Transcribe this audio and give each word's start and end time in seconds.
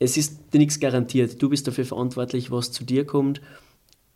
es 0.00 0.16
ist 0.16 0.52
dir 0.52 0.58
nichts 0.58 0.80
garantiert. 0.80 1.40
Du 1.40 1.50
bist 1.50 1.68
dafür 1.68 1.84
verantwortlich, 1.84 2.50
was 2.50 2.72
zu 2.72 2.84
dir 2.84 3.04
kommt. 3.04 3.40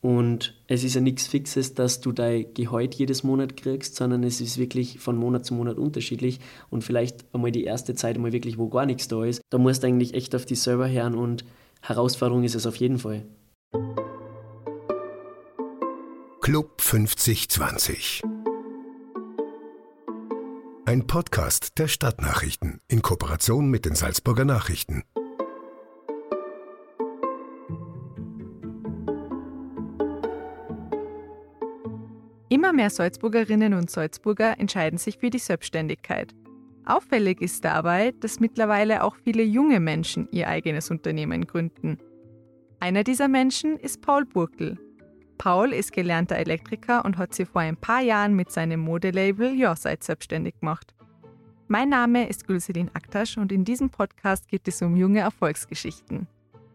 Und 0.00 0.54
es 0.66 0.82
ist 0.82 0.94
ja 0.94 1.00
nichts 1.00 1.26
Fixes, 1.26 1.74
dass 1.74 2.00
du 2.00 2.12
dein 2.12 2.52
Gehalt 2.54 2.94
jedes 2.94 3.22
Monat 3.22 3.56
kriegst, 3.56 3.96
sondern 3.96 4.22
es 4.24 4.40
ist 4.40 4.58
wirklich 4.58 4.98
von 4.98 5.16
Monat 5.16 5.46
zu 5.46 5.54
Monat 5.54 5.76
unterschiedlich. 5.76 6.40
Und 6.70 6.84
vielleicht 6.84 7.24
einmal 7.32 7.52
die 7.52 7.64
erste 7.64 7.94
Zeit 7.94 8.16
einmal 8.16 8.32
wirklich, 8.32 8.58
wo 8.58 8.68
gar 8.68 8.86
nichts 8.86 9.08
da 9.08 9.24
ist. 9.24 9.42
Da 9.50 9.58
musst 9.58 9.82
du 9.82 9.86
eigentlich 9.86 10.14
echt 10.14 10.34
auf 10.34 10.46
dich 10.46 10.60
selber 10.60 10.88
hören 10.90 11.14
und 11.14 11.44
Herausforderung 11.82 12.44
ist 12.44 12.54
es 12.54 12.66
auf 12.66 12.76
jeden 12.76 12.98
Fall. 12.98 13.22
Club 16.40 16.80
5020 16.80 18.22
Ein 20.86 21.06
Podcast 21.06 21.78
der 21.78 21.88
Stadtnachrichten 21.88 22.80
in 22.88 23.00
Kooperation 23.00 23.70
mit 23.70 23.86
den 23.86 23.94
Salzburger 23.94 24.44
Nachrichten. 24.44 25.02
Immer 32.48 32.72
mehr 32.72 32.90
Salzburgerinnen 32.90 33.74
und 33.74 33.90
Salzburger 33.90 34.58
entscheiden 34.58 34.98
sich 34.98 35.18
für 35.18 35.30
die 35.30 35.38
Selbstständigkeit. 35.38 36.34
Auffällig 36.84 37.40
ist 37.40 37.64
dabei, 37.64 38.12
dass 38.20 38.40
mittlerweile 38.40 39.02
auch 39.02 39.16
viele 39.16 39.42
junge 39.42 39.80
Menschen 39.80 40.28
ihr 40.30 40.48
eigenes 40.48 40.90
Unternehmen 40.90 41.46
gründen. 41.46 41.98
Einer 42.80 43.02
dieser 43.02 43.28
Menschen 43.28 43.78
ist 43.78 44.02
Paul 44.02 44.26
Burkel. 44.26 44.78
Paul 45.38 45.72
ist 45.72 45.92
gelernter 45.92 46.36
Elektriker 46.36 47.04
und 47.04 47.16
hat 47.16 47.34
sich 47.34 47.48
vor 47.48 47.62
ein 47.62 47.76
paar 47.76 48.02
Jahren 48.02 48.34
mit 48.34 48.50
seinem 48.50 48.80
Modelabel 48.80 49.54
Yourside 49.54 49.98
selbstständig 50.00 50.60
gemacht. 50.60 50.94
Mein 51.66 51.88
Name 51.88 52.28
ist 52.28 52.46
Gülselin 52.46 52.90
Aktasch 52.92 53.38
und 53.38 53.50
in 53.50 53.64
diesem 53.64 53.88
Podcast 53.88 54.48
geht 54.48 54.68
es 54.68 54.82
um 54.82 54.96
junge 54.96 55.20
Erfolgsgeschichten. 55.20 56.28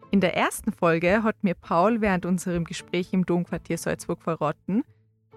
In 0.09 0.19
der 0.19 0.35
ersten 0.35 0.71
Folge 0.71 1.21
hat 1.21 1.43
mir 1.43 1.53
Paul 1.53 2.01
während 2.01 2.25
unserem 2.25 2.63
Gespräch 2.63 3.13
im 3.13 3.27
Domquartier 3.27 3.77
Salzburg 3.77 4.23
verraten, 4.23 4.83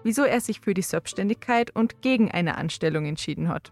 wieso 0.03 0.23
er 0.23 0.41
sich 0.41 0.59
für 0.59 0.73
die 0.73 0.81
Selbstständigkeit 0.81 1.75
und 1.75 2.01
gegen 2.01 2.31
eine 2.31 2.57
Anstellung 2.57 3.05
entschieden 3.05 3.49
hat. 3.49 3.71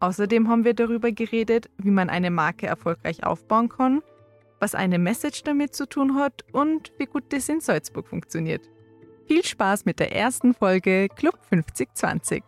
Außerdem 0.00 0.48
haben 0.48 0.64
wir 0.64 0.74
darüber 0.74 1.10
geredet, 1.10 1.68
wie 1.78 1.90
man 1.90 2.08
eine 2.08 2.30
Marke 2.30 2.66
erfolgreich 2.66 3.24
aufbauen 3.24 3.68
kann, 3.68 4.02
was 4.60 4.74
eine 4.74 4.98
Message 4.98 5.42
damit 5.42 5.74
zu 5.74 5.88
tun 5.88 6.14
hat 6.14 6.44
und 6.52 6.92
wie 6.98 7.06
gut 7.06 7.24
das 7.30 7.48
in 7.48 7.60
Salzburg 7.60 8.06
funktioniert. 8.06 8.62
Viel 9.26 9.44
Spaß 9.44 9.84
mit 9.84 9.98
der 9.98 10.14
ersten 10.14 10.54
Folge 10.54 11.08
Club 11.14 11.38
5020. 11.48 12.42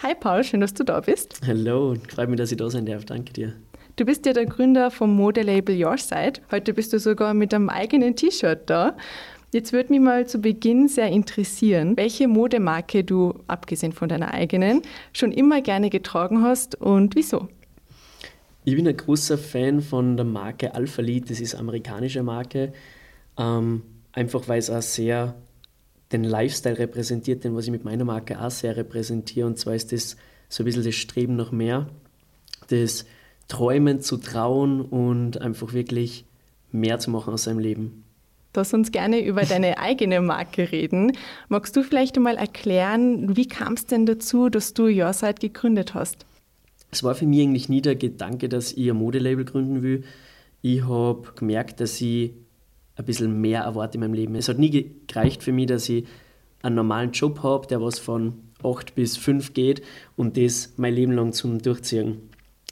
Hi 0.00 0.14
Paul, 0.14 0.44
schön, 0.44 0.60
dass 0.60 0.72
du 0.74 0.84
da 0.84 1.00
bist. 1.00 1.40
Hallo, 1.46 1.96
freut 2.08 2.28
mich, 2.28 2.38
dass 2.38 2.50
ich 2.50 2.56
da 2.56 2.70
sein 2.70 2.86
darf. 2.86 3.04
Danke 3.04 3.32
dir. 3.32 3.54
Du 3.98 4.04
bist 4.04 4.26
ja 4.26 4.32
der 4.32 4.46
Gründer 4.46 4.92
vom 4.92 5.12
Modelabel 5.16 5.84
Your 5.84 5.98
Side. 5.98 6.34
Heute 6.52 6.72
bist 6.72 6.92
du 6.92 7.00
sogar 7.00 7.34
mit 7.34 7.52
einem 7.52 7.68
eigenen 7.68 8.14
T-Shirt 8.14 8.60
da. 8.70 8.96
Jetzt 9.52 9.72
würde 9.72 9.92
mich 9.92 10.00
mal 10.00 10.24
zu 10.24 10.38
Beginn 10.38 10.86
sehr 10.86 11.08
interessieren, 11.08 11.96
welche 11.96 12.28
Modemarke 12.28 13.02
du, 13.02 13.34
abgesehen 13.48 13.90
von 13.90 14.08
deiner 14.08 14.32
eigenen, 14.32 14.82
schon 15.12 15.32
immer 15.32 15.62
gerne 15.62 15.90
getragen 15.90 16.42
hast 16.42 16.76
und 16.76 17.16
wieso? 17.16 17.48
Ich 18.62 18.76
bin 18.76 18.86
ein 18.86 18.96
großer 18.96 19.36
Fan 19.36 19.80
von 19.80 20.16
der 20.16 20.26
Marke 20.26 20.76
Alpha 20.76 21.02
Lead, 21.02 21.28
das 21.28 21.40
ist 21.40 21.54
eine 21.54 21.62
amerikanische 21.62 22.22
Marke. 22.22 22.72
Ähm, 23.36 23.82
einfach 24.12 24.46
weil 24.46 24.60
es 24.60 24.70
auch 24.70 24.80
sehr 24.80 25.34
den 26.12 26.22
Lifestyle 26.22 26.78
repräsentiert, 26.78 27.42
den 27.42 27.56
was 27.56 27.64
ich 27.64 27.72
mit 27.72 27.84
meiner 27.84 28.04
Marke 28.04 28.40
auch 28.40 28.52
sehr 28.52 28.76
repräsentiere. 28.76 29.48
Und 29.48 29.58
zwar 29.58 29.74
ist 29.74 29.90
das 29.90 30.16
so 30.48 30.62
ein 30.62 30.66
bisschen 30.66 30.84
das 30.84 30.94
Streben 30.94 31.34
nach 31.34 31.50
mehr, 31.50 31.88
das 32.68 33.04
Träumen 33.48 34.00
zu 34.00 34.18
trauen 34.18 34.82
und 34.82 35.40
einfach 35.40 35.72
wirklich 35.72 36.24
mehr 36.70 36.98
zu 36.98 37.10
machen 37.10 37.32
aus 37.32 37.44
seinem 37.44 37.58
Leben. 37.58 38.04
Lass 38.54 38.74
uns 38.74 38.92
gerne 38.92 39.24
über 39.24 39.42
deine 39.48 39.78
eigene 39.78 40.20
Marke 40.20 40.70
reden. 40.70 41.12
Magst 41.48 41.76
du 41.76 41.82
vielleicht 41.82 42.16
einmal 42.16 42.36
erklären, 42.36 43.36
wie 43.36 43.46
kam 43.46 43.74
es 43.74 43.86
denn 43.86 44.06
dazu, 44.06 44.48
dass 44.48 44.74
du 44.74 44.86
Yourside 44.86 45.34
gegründet 45.34 45.94
hast? 45.94 46.26
Es 46.90 47.02
war 47.02 47.14
für 47.14 47.26
mich 47.26 47.42
eigentlich 47.42 47.68
nie 47.68 47.82
der 47.82 47.96
Gedanke, 47.96 48.48
dass 48.48 48.72
ich 48.72 48.90
ein 48.90 48.96
Modelabel 48.96 49.44
gründen 49.44 49.82
will. 49.82 50.04
Ich 50.62 50.82
habe 50.82 51.22
gemerkt, 51.36 51.80
dass 51.80 52.00
ich 52.00 52.32
ein 52.96 53.04
bisschen 53.04 53.40
mehr 53.40 53.62
erwarte 53.62 53.94
in 53.94 54.00
meinem 54.00 54.14
Leben. 54.14 54.34
Es 54.34 54.48
hat 54.48 54.58
nie 54.58 54.90
gereicht 55.06 55.42
für 55.42 55.52
mich, 55.52 55.66
dass 55.66 55.88
ich 55.88 56.04
einen 56.62 56.74
normalen 56.74 57.12
Job 57.12 57.42
habe, 57.42 57.66
der 57.68 57.80
was 57.80 57.98
von 57.98 58.34
8 58.64 58.94
bis 58.94 59.16
5 59.16 59.54
geht 59.54 59.82
und 60.16 60.36
das 60.36 60.72
mein 60.76 60.94
Leben 60.94 61.12
lang 61.12 61.32
zum 61.32 61.60
Durchziehen 61.60 62.28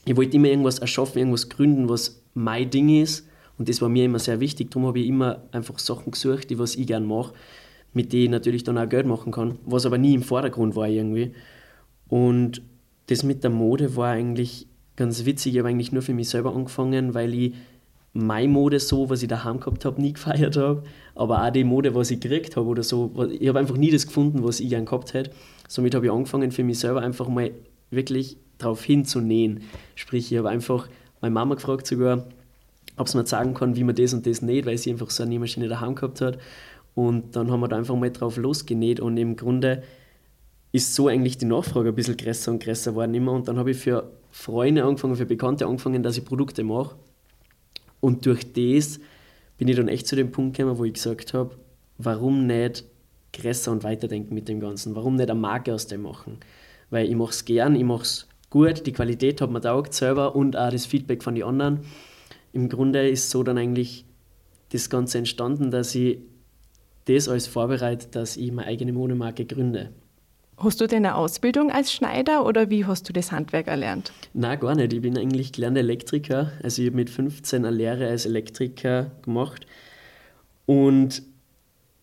ich 0.07 0.17
wollte 0.17 0.37
immer 0.37 0.49
irgendwas 0.49 0.79
erschaffen, 0.79 1.19
irgendwas 1.19 1.49
gründen, 1.49 1.89
was 1.89 2.23
mein 2.33 2.71
Ding 2.71 2.89
ist. 3.03 3.29
Und 3.59 3.69
das 3.69 3.83
war 3.83 3.89
mir 3.89 4.05
immer 4.05 4.21
sehr 4.21 4.41
wichtig. 4.41 4.71
Darum 4.71 4.87
habe 4.87 5.01
ich 5.01 5.09
immer 5.09 5.43
einfach 5.51 5.79
Sachen 5.79 6.13
gesucht, 6.13 6.49
die 6.49 6.59
was 6.59 6.77
ich 6.77 6.87
gerne 6.87 7.07
mache, 7.07 7.35
mit 7.93 8.13
denen 8.13 8.25
ich 8.25 8.31
natürlich 8.31 8.65
dann 8.65 8.79
auch 8.79 8.89
Geld 8.89 9.07
machen 9.07 9.33
kann, 9.33 9.59
was 9.67 9.85
aber 9.85 9.99
nie 9.99 10.15
im 10.15 10.23
Vordergrund 10.23 10.77
war 10.77 10.89
irgendwie. 10.89 11.33
Und 12.09 12.63
das 13.09 13.25
mit 13.25 13.43
der 13.43 13.51
Mode 13.51 13.97
war 13.97 14.11
eigentlich 14.11 14.69
ganz 14.95 15.25
witzig. 15.25 15.55
Ich 15.55 15.59
habe 15.59 15.71
eigentlich 15.71 15.93
nur 15.93 16.03
für 16.03 16.15
mich 16.15 16.29
selber 16.29 16.55
angefangen, 16.55 17.15
weil 17.15 17.35
ich 17.35 17.55
meine 18.13 18.49
Mode 18.49 18.79
so, 18.79 19.11
was 19.11 19.23
ich 19.23 19.29
daheim 19.29 19.59
gehabt 19.59 19.85
habe, 19.85 20.01
nie 20.01 20.13
gefeiert 20.15 20.57
habe, 20.57 20.85
aber 21.17 21.45
auch 21.45 21.51
die 21.51 21.65
Mode, 21.65 21.95
was 21.95 22.13
ich 22.13 22.21
gekriegt 22.21 22.57
habe 22.57 22.69
oder 22.69 22.85
so. 22.85 23.13
Ich 23.39 23.49
habe 23.49 23.59
einfach 23.59 23.77
nie 23.77 23.91
das 23.91 24.07
gefunden, 24.07 24.45
was 24.45 24.61
ich 24.61 24.69
gerne 24.69 24.85
gehabt 24.85 25.15
hätte. 25.15 25.31
Somit 25.69 25.95
habe 25.97 26.07
ich 26.07 26.13
angefangen, 26.13 26.53
für 26.53 26.63
mich 26.63 26.79
selber 26.79 27.03
einfach 27.03 27.29
mal 27.29 27.51
wirklich 27.91 28.37
darauf 28.59 28.83
hinzunähen. 28.85 29.63
Sprich, 29.95 30.33
ich 30.33 30.39
habe 30.39 30.49
einfach 30.49 30.89
meine 31.21 31.35
Mama 31.35 31.55
gefragt 31.55 31.87
sogar, 31.87 32.27
ob 32.97 33.09
sie 33.09 33.19
mir 33.19 33.27
sagen 33.27 33.55
kann, 33.55 33.77
wie 33.77 33.85
man 33.85 33.95
das 33.95 34.15
und 34.15 34.27
das 34.27 34.43
näht, 34.43 34.67
weil 34.67 34.79
sie 34.79 34.91
einfach 34.91 35.11
so 35.11 35.23
eine 35.23 35.31
Nähmaschine 35.31 35.69
daheim 35.69 35.95
gehabt 35.95 36.21
hat. 36.21 36.39
Und 36.95 37.37
dann 37.37 37.51
haben 37.51 37.61
wir 37.61 37.69
da 37.69 37.77
einfach 37.77 37.95
mal 37.95 38.11
drauf 38.11 38.37
losgenäht 38.39 39.01
und 39.01 39.17
im 39.19 39.37
Grunde 39.37 39.83
ist 40.73 40.95
so 40.95 41.09
eigentlich 41.09 41.39
die 41.39 41.45
Nachfrage 41.45 41.91
ein 41.91 41.95
bisschen 41.95 42.17
größer 42.17 42.51
und 42.51 42.63
größer 42.63 42.93
geworden 42.93 43.15
immer. 43.15 43.33
Und 43.33 43.49
dann 43.49 43.59
habe 43.59 43.71
ich 43.71 43.79
für 43.79 44.11
Freunde 44.31 44.85
angefangen, 44.85 45.17
für 45.17 45.27
Bekannte 45.27 45.67
angefangen, 45.67 46.03
dass 46.03 46.17
ich 46.17 46.25
Produkte 46.25 46.65
mache. 46.65 46.97
Und 48.01 48.25
durch 48.27 48.53
das 48.53 49.01
bin 49.59 49.69
ich 49.69 49.77
dann 49.77 49.89
echt 49.89 50.07
zu 50.07 50.17
dem 50.17 50.31
Punkt 50.31 50.57
gekommen, 50.57 50.79
wo 50.79 50.85
ich 50.85 50.95
gesagt 50.95 51.35
habe, 51.35 51.55
warum 51.99 52.47
nicht 52.47 52.85
größer 53.33 53.73
und 53.73 53.85
weiterdenken 53.85 54.35
mit 54.35 54.49
dem 54.49 54.61
Ganzen? 54.61 54.95
Warum 54.95 55.17
nicht 55.17 55.31
eine 55.31 55.39
Marke 55.39 55.75
aus 55.75 55.87
dem 55.87 56.03
machen? 56.03 56.39
Weil 56.91 57.09
ich 57.09 57.17
mache 57.17 57.31
es 57.31 57.45
gern, 57.45 57.75
ich 57.75 57.85
mache 57.85 58.03
es 58.03 58.27
gut, 58.51 58.87
die 58.87 58.93
Qualität 58.93 59.41
hat 59.41 59.51
mir 59.51 59.61
taugt 59.61 59.95
selber 59.95 60.35
und 60.37 60.57
auch 60.57 60.71
das 60.71 60.87
Feedback 60.87 61.23
von 61.23 61.35
den 61.35 61.45
anderen. 61.45 61.81
Im 62.53 62.69
Grunde 62.69 63.09
ist 63.09 63.31
so 63.31 63.43
dann 63.43 63.59
eigentlich 63.59 64.05
das 64.71 64.91
Ganze 64.91 65.19
entstanden, 65.19 65.71
dass 65.71 65.95
ich 65.95 66.19
das 67.07 67.29
alles 67.29 67.47
vorbereite, 67.47 68.09
dass 68.11 68.37
ich 68.37 68.51
meine 68.53 68.69
eigene 68.69 68.93
Modemarke 68.93 69.45
gründe. 69.45 69.93
Hast 70.59 70.81
du 70.81 70.87
denn 70.87 71.05
eine 71.05 71.17
Ausbildung 71.17 71.71
als 71.71 71.93
Schneider 71.93 72.47
oder 72.47 72.71
wie 72.71 72.87
hast 72.87 73.09
du 73.09 73.13
das 73.13 73.31
Handwerk 73.31 73.67
erlernt? 73.67 74.13
Na 74.33 74.55
gar 74.57 74.75
nicht. 74.75 74.93
Ich 74.93 75.03
bin 75.03 75.19
eigentlich 75.19 75.53
gelernter 75.53 75.81
Elektriker. 75.81 76.53
Also 76.63 76.81
ich 76.81 76.89
habe 76.89 76.97
mit 76.97 77.11
15 77.11 77.65
eine 77.65 77.77
Lehre 77.77 78.09
als 78.09 78.25
Elektriker 78.25 79.11
gemacht. 79.21 79.67
Und 80.65 81.23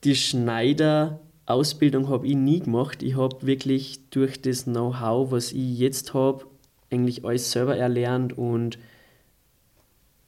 die 0.04 0.16
Schneider 0.16 1.20
Ausbildung 1.46 2.10
habe 2.10 2.28
ich 2.28 2.36
nie 2.36 2.62
gemacht. 2.62 3.04
Ich 3.04 3.18
habe 3.18 3.46
wirklich 3.46 4.10
durch 4.10 4.42
das 4.42 4.64
Know-how, 4.64 5.32
was 5.32 5.52
ich 5.52 5.78
jetzt 5.78 6.14
habe, 6.14 6.46
eigentlich 6.90 7.26
alles 7.26 7.52
selber 7.52 7.76
erlernt 7.76 8.38
und 8.38 8.78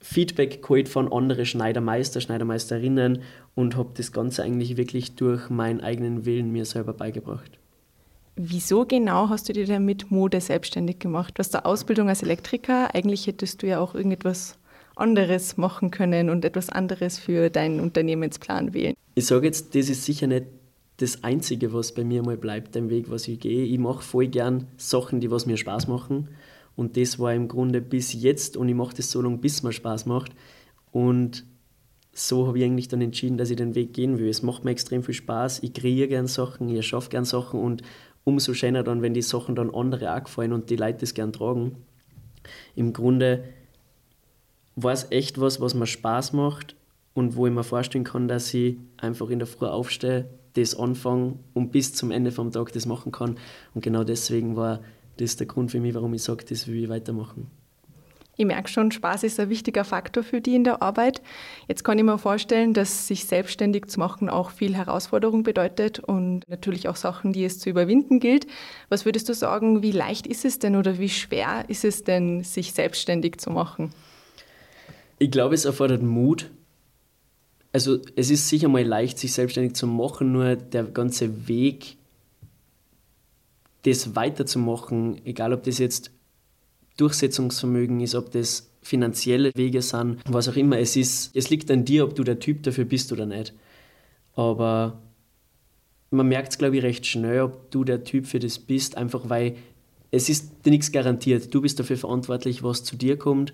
Feedback 0.02 0.62
geholt 0.62 0.90
von 0.90 1.12
anderen 1.12 1.46
Schneidermeister, 1.46 2.22
Schneidermeisterinnen 2.22 3.24
und 3.56 3.76
habe 3.76 3.90
das 3.96 4.12
Ganze 4.12 4.44
eigentlich 4.44 4.78
wirklich 4.78 5.16
durch 5.16 5.50
meinen 5.50 5.82
eigenen 5.82 6.26
Willen 6.26 6.52
mir 6.52 6.66
selber 6.66 6.94
beigebracht. 6.94 7.58
Wieso 8.36 8.86
genau 8.86 9.30
hast 9.30 9.48
du 9.48 9.54
dir 9.54 9.66
denn 9.66 9.86
mit 9.86 10.12
Mode 10.12 10.42
selbstständig 10.42 11.00
gemacht? 11.00 11.36
Du 11.36 11.40
hast 11.40 11.56
eine 11.56 11.66
Ausbildung 11.66 12.10
als 12.10 12.22
Elektriker. 12.22 12.94
Eigentlich 12.94 13.26
hättest 13.28 13.64
du 13.64 13.68
ja 13.68 13.80
auch 13.80 13.96
irgendetwas 13.96 14.58
anderes 14.96 15.58
machen 15.58 15.90
können 15.90 16.30
und 16.30 16.44
etwas 16.44 16.70
anderes 16.70 17.18
für 17.18 17.50
deinen 17.50 17.80
Unternehmensplan 17.80 18.74
wählen. 18.74 18.94
Ich 19.16 19.26
sage 19.26 19.48
jetzt, 19.48 19.74
das 19.74 19.90
ist 19.90 20.04
sicher 20.04 20.28
nicht 20.28 20.46
das 20.98 21.24
Einzige, 21.24 21.74
was 21.74 21.94
bei 21.94 22.04
mir 22.04 22.24
mal 22.24 22.38
bleibt, 22.38 22.76
dem 22.76 22.90
Weg, 22.90 23.10
was 23.10 23.28
ich 23.28 23.40
gehe. 23.40 23.66
Ich 23.66 23.80
mache 23.80 24.02
voll 24.02 24.28
gern 24.28 24.68
Sachen, 24.78 25.20
die 25.20 25.30
was 25.30 25.46
mir 25.46 25.58
Spaß 25.58 25.88
machen. 25.88 26.30
Und 26.76 26.98
das 26.98 27.20
war 27.20 27.34
im 27.34 27.48
Grunde 27.48 27.82
bis 27.82 28.14
jetzt 28.14 28.58
und 28.58 28.70
ich 28.70 28.76
mache 28.76 28.96
das 28.96 29.12
so 29.12 29.22
lange, 29.22 29.38
bis 29.38 29.64
mir 29.64 29.74
Spaß 29.74 30.06
macht. 30.06 30.32
Und 30.92 31.46
so 32.14 32.48
habe 32.48 32.60
ich 32.60 32.66
eigentlich 32.66 32.88
dann 32.88 33.02
entschieden, 33.02 33.38
dass 33.38 33.50
ich 33.50 33.58
den 33.58 33.76
Weg 33.76 33.94
gehen 33.94 34.18
will. 34.18 34.30
Es 34.30 34.42
macht 34.42 34.64
mir 34.64 34.72
extrem 34.72 35.04
viel 35.04 35.14
Spaß. 35.14 35.64
Ich 35.64 35.74
kreiere 35.74 36.08
gern 36.08 36.28
Sachen, 36.28 36.70
ich 36.70 36.88
schaffe 36.88 37.10
gern 37.10 37.26
Sachen 37.26 37.60
und 37.60 37.82
umso 38.24 38.54
schöner 38.54 38.84
dann, 38.84 39.02
wenn 39.02 39.14
die 39.14 39.22
Sachen 39.22 39.56
dann 39.56 39.74
andere 39.74 40.16
auch 40.16 40.24
gefallen 40.24 40.54
und 40.54 40.70
die 40.70 40.78
Leute 40.78 41.00
das 41.00 41.14
gern 41.14 41.34
tragen. 41.34 41.84
Im 42.76 42.94
Grunde 42.94 43.44
war 44.76 44.94
es 44.94 45.08
echt 45.12 45.40
was, 45.40 45.60
was 45.60 45.74
mir 45.74 45.88
Spaß 45.88 46.34
macht 46.34 46.76
und 47.14 47.36
wo 47.36 47.48
ich 47.48 47.54
mir 47.54 47.64
vorstellen 47.64 48.04
kann, 48.04 48.28
dass 48.28 48.54
ich 48.54 48.78
einfach 48.98 49.30
in 49.30 49.40
der 49.40 49.48
Früh 49.48 49.66
aufstehe, 49.66 50.30
das 50.56 50.78
anfange 50.78 51.36
und 51.54 51.72
bis 51.72 51.94
zum 51.94 52.12
Ende 52.12 52.32
vom 52.32 52.52
Tag 52.52 52.72
das 52.74 52.86
machen 52.86 53.12
kann. 53.12 53.38
Und 53.74 53.84
genau 53.84 54.04
deswegen 54.04 54.56
war 54.56 54.82
das 55.18 55.36
der 55.36 55.48
Grund 55.48 55.72
für 55.72 55.80
mich, 55.80 55.94
warum 55.94 56.14
ich 56.14 56.24
sage, 56.24 56.46
das 56.46 56.68
will 56.68 56.84
ich 56.84 56.90
weitermachen. 56.90 57.48
Ich 58.38 58.46
merke 58.46 58.68
schon, 58.68 58.92
Spaß 58.92 59.24
ist 59.24 59.40
ein 59.40 59.50
wichtiger 59.50 59.86
Faktor 59.86 60.22
für 60.22 60.42
die 60.42 60.56
in 60.56 60.66
der 60.66 60.82
Arbeit. 60.82 61.22
Jetzt 61.70 61.86
kann 61.86 61.98
ich 61.98 62.04
mir 62.04 62.18
vorstellen, 62.18 62.74
dass 62.74 63.08
sich 63.08 63.26
selbstständig 63.26 63.86
zu 63.86 64.00
machen 64.00 64.30
auch 64.30 64.50
viel 64.50 64.76
Herausforderung 64.76 65.44
bedeutet 65.44 66.00
und 66.00 66.42
natürlich 66.50 66.90
auch 66.90 66.98
Sachen, 66.98 67.32
die 67.32 67.46
es 67.46 67.60
zu 67.60 67.70
überwinden 67.70 68.20
gilt. 68.20 68.46
Was 68.90 69.06
würdest 69.06 69.30
du 69.30 69.34
sagen, 69.34 69.82
wie 69.82 69.92
leicht 69.92 70.28
ist 70.28 70.44
es 70.44 70.60
denn 70.60 70.76
oder 70.76 71.00
wie 71.00 71.08
schwer 71.08 71.64
ist 71.70 71.86
es 71.86 72.04
denn, 72.04 72.44
sich 72.44 72.74
selbstständig 72.74 73.38
zu 73.38 73.52
machen? 73.52 73.94
Ich 75.18 75.32
glaube, 75.32 75.56
es 75.56 75.64
erfordert 75.64 76.04
Mut. 76.04 76.52
Also 77.76 78.00
es 78.16 78.30
ist 78.30 78.48
sicher 78.48 78.70
mal 78.70 78.86
leicht, 78.86 79.20
sich 79.20 79.34
selbstständig 79.34 79.74
zu 79.74 79.86
machen, 79.86 80.32
nur 80.32 80.56
der 80.56 80.86
ganze 80.86 81.50
Weg, 81.50 81.98
das 83.84 84.16
weiterzumachen, 84.16 85.20
egal 85.26 85.52
ob 85.52 85.64
das 85.64 85.80
jetzt 85.80 86.10
Durchsetzungsvermögen 86.96 88.00
ist, 88.00 88.16
ob 88.16 88.32
das 88.32 88.70
finanzielle 88.82 89.52
Wege 89.56 89.82
sind, 89.82 90.22
was 90.26 90.48
auch 90.48 90.56
immer 90.56 90.80
es 90.80 90.96
ist. 90.96 91.36
Es 91.36 91.50
liegt 91.50 91.70
an 91.70 91.84
dir, 91.84 92.06
ob 92.06 92.16
du 92.16 92.24
der 92.24 92.40
Typ 92.40 92.64
dafür 92.64 92.86
bist 92.86 93.12
oder 93.12 93.26
nicht. 93.26 93.54
Aber 94.36 95.02
man 96.12 96.30
merkt 96.30 96.54
es, 96.54 96.58
glaube 96.58 96.78
ich, 96.78 96.84
recht 96.84 97.06
schnell, 97.06 97.42
ob 97.42 97.72
du 97.72 97.84
der 97.84 98.06
Typ 98.06 98.26
für 98.26 98.40
das 98.40 98.58
bist, 98.58 98.96
einfach 98.96 99.28
weil 99.28 99.58
es 100.12 100.30
ist 100.30 100.66
nichts 100.66 100.94
garantiert. 100.94 101.54
Du 101.54 101.60
bist 101.60 101.78
dafür 101.78 101.98
verantwortlich, 101.98 102.64
was 102.64 102.86
zu 102.86 102.96
dir 102.96 103.18
kommt. 103.18 103.52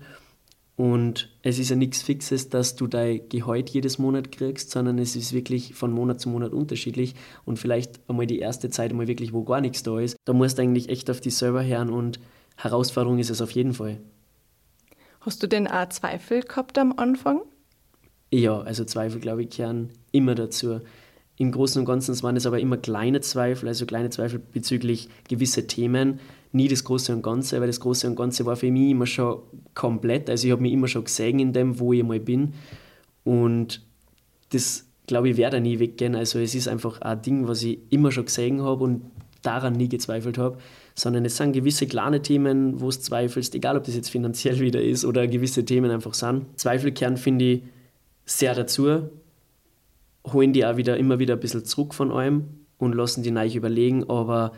Und 0.76 1.28
es 1.42 1.58
ist 1.58 1.68
ja 1.68 1.76
nichts 1.76 2.02
Fixes, 2.02 2.48
dass 2.48 2.76
du 2.76 2.86
dein 2.86 3.28
Gehalt 3.28 3.70
jedes 3.70 3.98
Monat 3.98 4.32
kriegst, 4.32 4.70
sondern 4.70 4.98
es 4.98 5.16
ist 5.16 5.32
wirklich 5.32 5.74
von 5.74 5.92
Monat 5.92 6.20
zu 6.20 6.30
Monat 6.30 6.52
unterschiedlich. 6.52 7.14
Und 7.44 7.58
vielleicht 7.58 8.00
einmal 8.08 8.26
die 8.26 8.38
erste 8.38 8.70
Zeit 8.70 8.90
einmal 8.90 9.06
wirklich, 9.06 9.32
wo 9.32 9.44
gar 9.44 9.60
nichts 9.60 9.82
da 9.82 10.00
ist. 10.00 10.16
Da 10.24 10.32
musst 10.32 10.58
du 10.58 10.62
eigentlich 10.62 10.88
echt 10.88 11.10
auf 11.10 11.20
dich 11.20 11.36
selber 11.36 11.64
hören 11.64 11.90
und 11.90 12.20
Herausforderung 12.56 13.18
ist 13.18 13.30
es 13.30 13.42
auf 13.42 13.50
jeden 13.50 13.74
Fall. 13.74 14.00
Hast 15.20 15.42
du 15.42 15.46
denn 15.46 15.68
auch 15.68 15.88
Zweifel 15.90 16.42
gehabt 16.42 16.78
am 16.78 16.94
Anfang? 16.96 17.42
Ja, 18.30 18.60
also 18.60 18.84
Zweifel, 18.84 19.20
glaube 19.20 19.42
ich, 19.42 19.50
kehren 19.50 19.90
immer 20.10 20.34
dazu. 20.34 20.80
Im 21.36 21.52
Großen 21.52 21.80
und 21.80 21.86
Ganzen 21.86 22.20
waren 22.22 22.36
es 22.36 22.46
aber 22.46 22.60
immer 22.60 22.76
kleine 22.76 23.20
Zweifel, 23.20 23.68
also 23.68 23.86
kleine 23.86 24.10
Zweifel 24.10 24.38
bezüglich 24.38 25.08
gewisser 25.28 25.66
Themen, 25.66 26.20
nie 26.52 26.68
das 26.68 26.84
Große 26.84 27.12
und 27.14 27.22
Ganze, 27.22 27.60
weil 27.60 27.66
das 27.66 27.80
Große 27.80 28.06
und 28.06 28.16
Ganze 28.16 28.46
war 28.46 28.56
für 28.56 28.70
mich 28.70 28.90
immer 28.90 29.06
schon 29.06 29.42
komplett. 29.74 30.28
Also 30.28 30.46
ich 30.46 30.52
habe 30.52 30.62
mich 30.62 30.72
immer 30.72 30.88
schon 30.88 31.04
gesehen 31.04 31.38
in 31.38 31.52
dem, 31.52 31.78
wo 31.78 31.92
ich 31.92 32.02
mal 32.02 32.20
bin. 32.20 32.54
Und 33.24 33.82
das, 34.50 34.86
glaube 35.06 35.30
ich, 35.30 35.36
werde 35.36 35.60
nie 35.60 35.78
weggehen. 35.78 36.14
Also 36.14 36.38
es 36.38 36.54
ist 36.54 36.68
einfach 36.68 37.00
ein 37.00 37.22
Ding, 37.22 37.48
was 37.48 37.62
ich 37.62 37.78
immer 37.90 38.12
schon 38.12 38.26
gesehen 38.26 38.62
habe 38.62 38.84
und 38.84 39.02
daran 39.42 39.72
nie 39.72 39.88
gezweifelt 39.88 40.38
habe 40.38 40.58
sondern 40.94 41.24
es 41.24 41.36
sind 41.36 41.52
gewisse 41.52 41.86
kleine 41.86 42.22
Themen, 42.22 42.80
wo 42.80 42.90
du 42.90 42.98
zweifelst, 42.98 43.54
egal 43.54 43.76
ob 43.76 43.84
das 43.84 43.94
jetzt 43.94 44.10
finanziell 44.10 44.60
wieder 44.60 44.82
ist 44.82 45.04
oder 45.04 45.26
gewisse 45.26 45.64
Themen 45.64 45.90
einfach 45.90 46.14
sind. 46.14 46.58
Zweifelkern 46.58 47.16
finde 47.16 47.44
ich 47.44 47.62
sehr 48.24 48.54
dazu, 48.54 49.08
holen 50.30 50.52
die 50.52 50.64
auch 50.66 50.76
wieder 50.76 50.96
immer 50.96 51.18
wieder 51.18 51.34
ein 51.34 51.40
bisschen 51.40 51.64
zurück 51.64 51.94
von 51.94 52.10
allem 52.10 52.44
und 52.78 52.94
lassen 52.94 53.22
die 53.22 53.30
neu 53.30 53.48
überlegen, 53.48 54.08
aber 54.08 54.52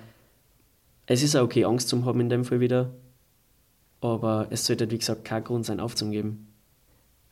es 1.07 1.23
ist 1.23 1.37
auch 1.37 1.45
okay, 1.45 1.65
Angst 1.65 1.89
zu 1.89 2.05
haben 2.05 2.21
in 2.21 2.29
dem 2.29 2.45
Fall 2.45 2.61
wieder, 2.61 2.95
aber 4.01 4.49
es 4.51 4.67
sollte, 4.67 4.91
wie 4.91 4.99
gesagt, 4.99 5.25
kein 5.25 5.45
Grund 5.45 5.67
sein, 5.67 5.81
aufzugeben. 5.81 6.55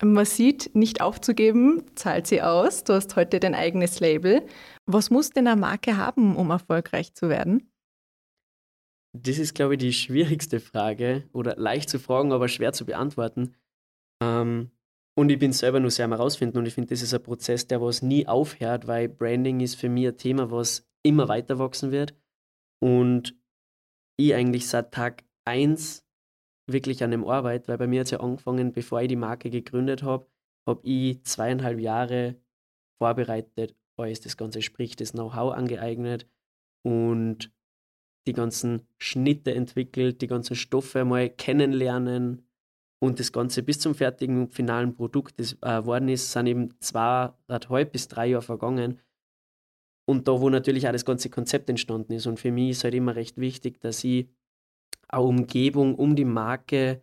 Man 0.02 0.24
sieht, 0.24 0.74
nicht 0.74 1.00
aufzugeben, 1.00 1.84
zahlt 1.94 2.26
sie 2.26 2.42
aus. 2.42 2.82
Du 2.82 2.92
hast 2.92 3.14
heute 3.14 3.38
dein 3.38 3.54
eigenes 3.54 4.00
Label. 4.00 4.42
Was 4.84 5.10
muss 5.10 5.30
denn 5.30 5.46
eine 5.46 5.60
Marke 5.60 5.96
haben, 5.96 6.34
um 6.34 6.50
erfolgreich 6.50 7.14
zu 7.14 7.28
werden? 7.28 7.70
Das 9.12 9.38
ist, 9.38 9.54
glaube 9.54 9.74
ich, 9.74 9.78
die 9.78 9.92
schwierigste 9.92 10.58
Frage 10.58 11.28
oder 11.32 11.54
leicht 11.56 11.88
zu 11.88 12.00
fragen, 12.00 12.32
aber 12.32 12.48
schwer 12.48 12.72
zu 12.72 12.84
beantworten. 12.84 13.54
Ähm, 14.22 14.72
und 15.14 15.28
ich 15.30 15.38
bin 15.38 15.52
selber 15.52 15.78
nur 15.78 15.90
sehr 15.90 16.06
am 16.06 16.12
herausfinden 16.12 16.58
und 16.58 16.66
ich 16.66 16.74
finde, 16.74 16.88
das 16.88 17.02
ist 17.02 17.12
ein 17.12 17.22
Prozess, 17.22 17.68
der 17.68 17.82
was 17.82 18.02
nie 18.02 18.26
aufhört, 18.26 18.86
weil 18.86 19.08
Branding 19.08 19.60
ist 19.60 19.74
für 19.74 19.90
mich 19.90 20.08
ein 20.08 20.16
Thema, 20.16 20.50
was 20.50 20.88
immer 21.02 21.28
weiter 21.28 21.58
wachsen 21.58 21.92
wird. 21.92 22.14
Und 22.80 23.36
ich 24.16 24.34
eigentlich 24.34 24.68
seit 24.68 24.92
Tag 24.92 25.24
1 25.44 26.04
wirklich 26.66 27.02
an 27.02 27.10
dem 27.10 27.24
Arbeit, 27.24 27.68
weil 27.68 27.78
bei 27.78 27.86
mir 27.86 28.00
hat 28.00 28.06
es 28.06 28.12
ja 28.12 28.20
angefangen, 28.20 28.72
bevor 28.72 29.02
ich 29.02 29.08
die 29.08 29.16
Marke 29.16 29.50
gegründet 29.50 30.02
habe, 30.02 30.26
habe 30.66 30.80
ich 30.84 31.22
zweieinhalb 31.24 31.80
Jahre 31.80 32.36
vorbereitet, 32.98 33.74
alles 33.96 34.20
das 34.20 34.36
Ganze, 34.36 34.62
sprich 34.62 34.96
das 34.96 35.12
Know-how 35.12 35.52
angeeignet 35.52 36.28
und 36.82 37.52
die 38.26 38.32
ganzen 38.32 38.86
Schnitte 38.98 39.54
entwickelt, 39.54 40.22
die 40.22 40.28
ganzen 40.28 40.54
Stoffe 40.54 41.04
mal 41.04 41.28
kennenlernen 41.28 42.46
und 43.00 43.18
das 43.18 43.32
Ganze 43.32 43.64
bis 43.64 43.80
zum 43.80 43.96
fertigen 43.96 44.48
finalen 44.48 44.94
Produkt, 44.94 45.40
das 45.40 45.54
äh, 45.54 45.80
geworden 45.80 46.08
ist, 46.08 46.30
sind 46.30 46.46
eben 46.46 46.78
zweieinhalb 46.80 47.92
bis 47.92 48.06
drei 48.06 48.28
Jahre 48.28 48.42
vergangen. 48.42 49.00
Und 50.08 50.26
da, 50.28 50.40
wo 50.40 50.50
natürlich 50.50 50.88
auch 50.88 50.92
das 50.92 51.04
ganze 51.04 51.30
Konzept 51.30 51.70
entstanden 51.70 52.12
ist. 52.12 52.26
Und 52.26 52.40
für 52.40 52.50
mich 52.50 52.70
ist 52.70 52.84
halt 52.84 52.94
immer 52.94 53.14
recht 53.14 53.38
wichtig, 53.38 53.80
dass 53.80 54.02
ich 54.02 54.28
eine 55.08 55.22
Umgebung 55.22 55.94
um 55.94 56.16
die 56.16 56.24
Marke 56.24 57.02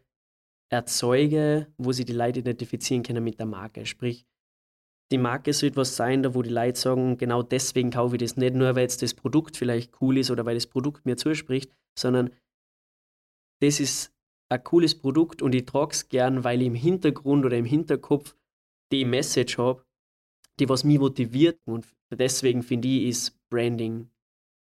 erzeuge, 0.69 1.67
wo 1.77 1.91
sie 1.91 2.05
die 2.05 2.13
Leute 2.13 2.39
identifizieren 2.39 3.03
können 3.03 3.23
mit 3.23 3.39
der 3.39 3.45
Marke. 3.45 3.85
Sprich, 3.85 4.25
die 5.11 5.17
Marke 5.17 5.53
sollte 5.53 5.77
was 5.77 5.95
sein, 5.95 6.21
da 6.23 6.35
wo 6.35 6.41
die 6.41 6.49
Leute 6.49 6.79
sagen, 6.79 7.17
genau 7.17 7.41
deswegen 7.41 7.89
kaufe 7.89 8.15
ich 8.15 8.21
das. 8.21 8.37
Nicht 8.37 8.55
nur, 8.55 8.75
weil 8.75 8.83
jetzt 8.83 9.01
das 9.01 9.13
Produkt 9.13 9.57
vielleicht 9.57 10.01
cool 10.01 10.17
ist 10.17 10.29
oder 10.29 10.45
weil 10.45 10.55
das 10.55 10.67
Produkt 10.67 11.05
mir 11.05 11.17
zuspricht, 11.17 11.71
sondern 11.97 12.31
das 13.61 13.79
ist 13.79 14.13
ein 14.49 14.63
cooles 14.63 14.97
Produkt 14.97 15.41
und 15.41 15.53
ich 15.53 15.65
trage 15.65 15.91
es 15.91 16.09
gern, 16.09 16.43
weil 16.43 16.61
ich 16.61 16.67
im 16.67 16.75
Hintergrund 16.75 17.45
oder 17.45 17.57
im 17.57 17.65
Hinterkopf 17.65 18.35
die 18.91 19.05
Message 19.05 19.57
habe, 19.57 19.83
die 20.59 20.69
was 20.69 20.83
mich 20.83 20.99
motiviert. 20.99 21.59
Und 21.65 21.85
deswegen 22.11 22.63
finde 22.63 22.87
ich, 22.87 23.07
ist 23.07 23.49
Branding 23.49 24.09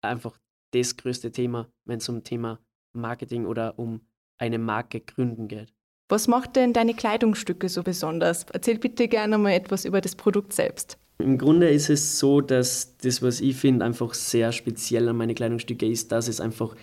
einfach 0.01 0.39
das 0.71 0.95
größte 0.97 1.31
Thema, 1.31 1.67
wenn 1.85 1.97
es 1.97 2.09
um 2.09 2.23
Thema 2.23 2.59
Marketing 2.93 3.45
oder 3.45 3.77
um 3.79 4.01
eine 4.37 4.59
Marke 4.59 4.99
gründen 4.99 5.47
geht. 5.47 5.73
Was 6.07 6.27
macht 6.27 6.55
denn 6.55 6.73
deine 6.73 6.95
Kleidungsstücke 6.95 7.69
so 7.69 7.83
besonders? 7.83 8.45
Erzähl 8.51 8.79
bitte 8.79 9.07
gerne 9.07 9.37
mal 9.37 9.51
etwas 9.51 9.85
über 9.85 10.01
das 10.01 10.15
Produkt 10.15 10.53
selbst. 10.53 10.97
Im 11.19 11.37
Grunde 11.37 11.69
ist 11.69 11.89
es 11.89 12.17
so, 12.17 12.41
dass 12.41 12.97
das, 12.97 13.21
was 13.21 13.41
ich 13.41 13.55
finde, 13.57 13.85
einfach 13.85 14.13
sehr 14.13 14.51
speziell 14.51 15.07
an 15.09 15.17
meine 15.17 15.35
Kleidungsstücke 15.35 15.85
ist, 15.85 16.11
dass 16.11 16.27
es 16.27 16.39
einfach 16.39 16.75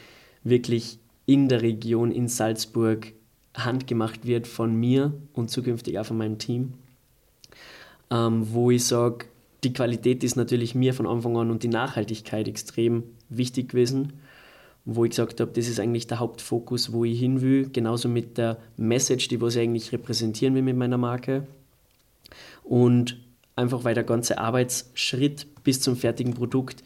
wirklich 0.45 0.99
in 1.25 1.49
der 1.49 1.63
Region 1.63 2.13
in 2.13 2.29
Salzburg 2.29 3.15
handgemacht 3.57 4.27
wird 4.27 4.47
von 4.47 4.77
mir 4.77 5.15
und 5.33 5.51
zukünftig 5.51 5.99
auch 5.99 6.07
von 6.07 6.19
meinem 6.19 6.39
Team. 6.39 6.75
Ähm, 8.11 8.47
wo 8.53 8.71
ich 8.71 8.85
sage, 8.85 9.27
die 9.65 9.73
Qualität 9.73 10.23
ist 10.23 10.37
natürlich 10.37 10.75
mir 10.75 10.95
von 10.95 11.07
Anfang 11.07 11.37
an 11.37 11.51
und 11.51 11.63
die 11.63 11.69
Nachhaltigkeit 11.69 12.47
extrem 12.47 13.03
wichtig 13.29 13.71
gewesen 13.71 14.13
wo 14.87 15.05
ich 15.05 15.11
gesagt 15.11 15.41
habe, 15.41 15.51
das 15.53 15.67
ist 15.67 15.81
eigentlich 15.81 16.07
der 16.07 16.21
Hauptfokus, 16.21 16.93
wo 16.93 17.05
ich 17.05 17.19
hin 17.19 17.43
will. 17.43 17.69
Genauso 17.71 18.09
mit 18.09 18.39
der 18.39 18.57
Message, 18.77 19.27
die 19.29 19.41
was 19.41 19.57
ich 19.57 19.63
eigentlich 19.63 19.93
repräsentieren 19.93 20.55
will 20.55 20.63
mit 20.63 20.77
meiner 20.77 20.97
Marke. 20.97 21.45
Und 22.63 23.19
einfach 23.57 23.83
weil 23.83 23.95
der 23.95 24.05
ganze 24.05 24.39
Arbeitsschritt 24.39 25.49
bis 25.65 25.81
zum 25.81 25.97
fertigen 25.97 26.35
Produkt 26.35 26.85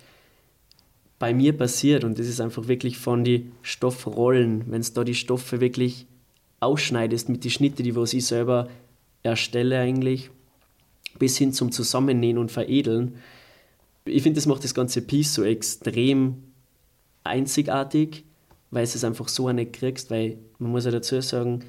bei 1.18 1.34
mir 1.34 1.52
passiert. 1.52 2.02
Und 2.02 2.18
das 2.18 2.26
ist 2.26 2.40
einfach 2.40 2.68
wirklich 2.68 2.96
von 2.96 3.22
den 3.22 3.52
Stoffrollen, 3.60 4.64
wenn 4.68 4.80
es 4.80 4.94
da 4.94 5.04
die 5.04 5.14
Stoffe 5.14 5.60
wirklich 5.60 6.06
ausschneidest 6.60 7.28
mit 7.28 7.44
den 7.44 7.50
Schnitte, 7.50 7.82
die 7.82 7.96
was 7.96 8.14
ich 8.14 8.24
selber 8.24 8.68
erstelle 9.22 9.78
eigentlich, 9.78 10.30
bis 11.18 11.36
hin 11.36 11.52
zum 11.52 11.72
Zusammennähen 11.72 12.38
und 12.38 12.50
Veredeln. 12.50 13.16
Ich 14.04 14.22
finde, 14.22 14.38
das 14.38 14.46
macht 14.46 14.64
das 14.64 14.74
ganze 14.74 15.02
Piece 15.02 15.34
so 15.34 15.42
extrem 15.44 16.42
einzigartig, 17.24 18.24
weil 18.70 18.84
es 18.84 18.94
es 18.94 19.04
einfach 19.04 19.28
so 19.28 19.50
nicht 19.52 19.72
kriegst, 19.72 20.10
weil 20.10 20.38
man 20.58 20.70
muss 20.70 20.84
ja 20.84 20.90
dazu 20.90 21.20
sagen, 21.20 21.64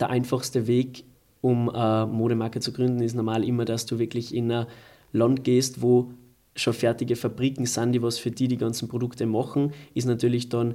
der 0.00 0.10
einfachste 0.10 0.66
Weg, 0.66 1.04
um 1.40 1.68
eine 1.70 2.06
Modemarke 2.06 2.60
zu 2.60 2.72
gründen, 2.72 3.02
ist 3.02 3.14
normal 3.14 3.44
immer, 3.44 3.64
dass 3.64 3.86
du 3.86 3.98
wirklich 3.98 4.34
in 4.34 4.50
ein 4.50 4.66
Land 5.12 5.44
gehst, 5.44 5.82
wo 5.82 6.12
schon 6.56 6.72
fertige 6.72 7.16
Fabriken 7.16 7.66
sind, 7.66 7.92
die 7.92 8.02
was 8.02 8.18
für 8.18 8.30
die 8.30 8.48
die 8.48 8.56
ganzen 8.56 8.88
Produkte 8.88 9.26
machen, 9.26 9.72
ist 9.94 10.06
natürlich 10.06 10.48
dann 10.48 10.74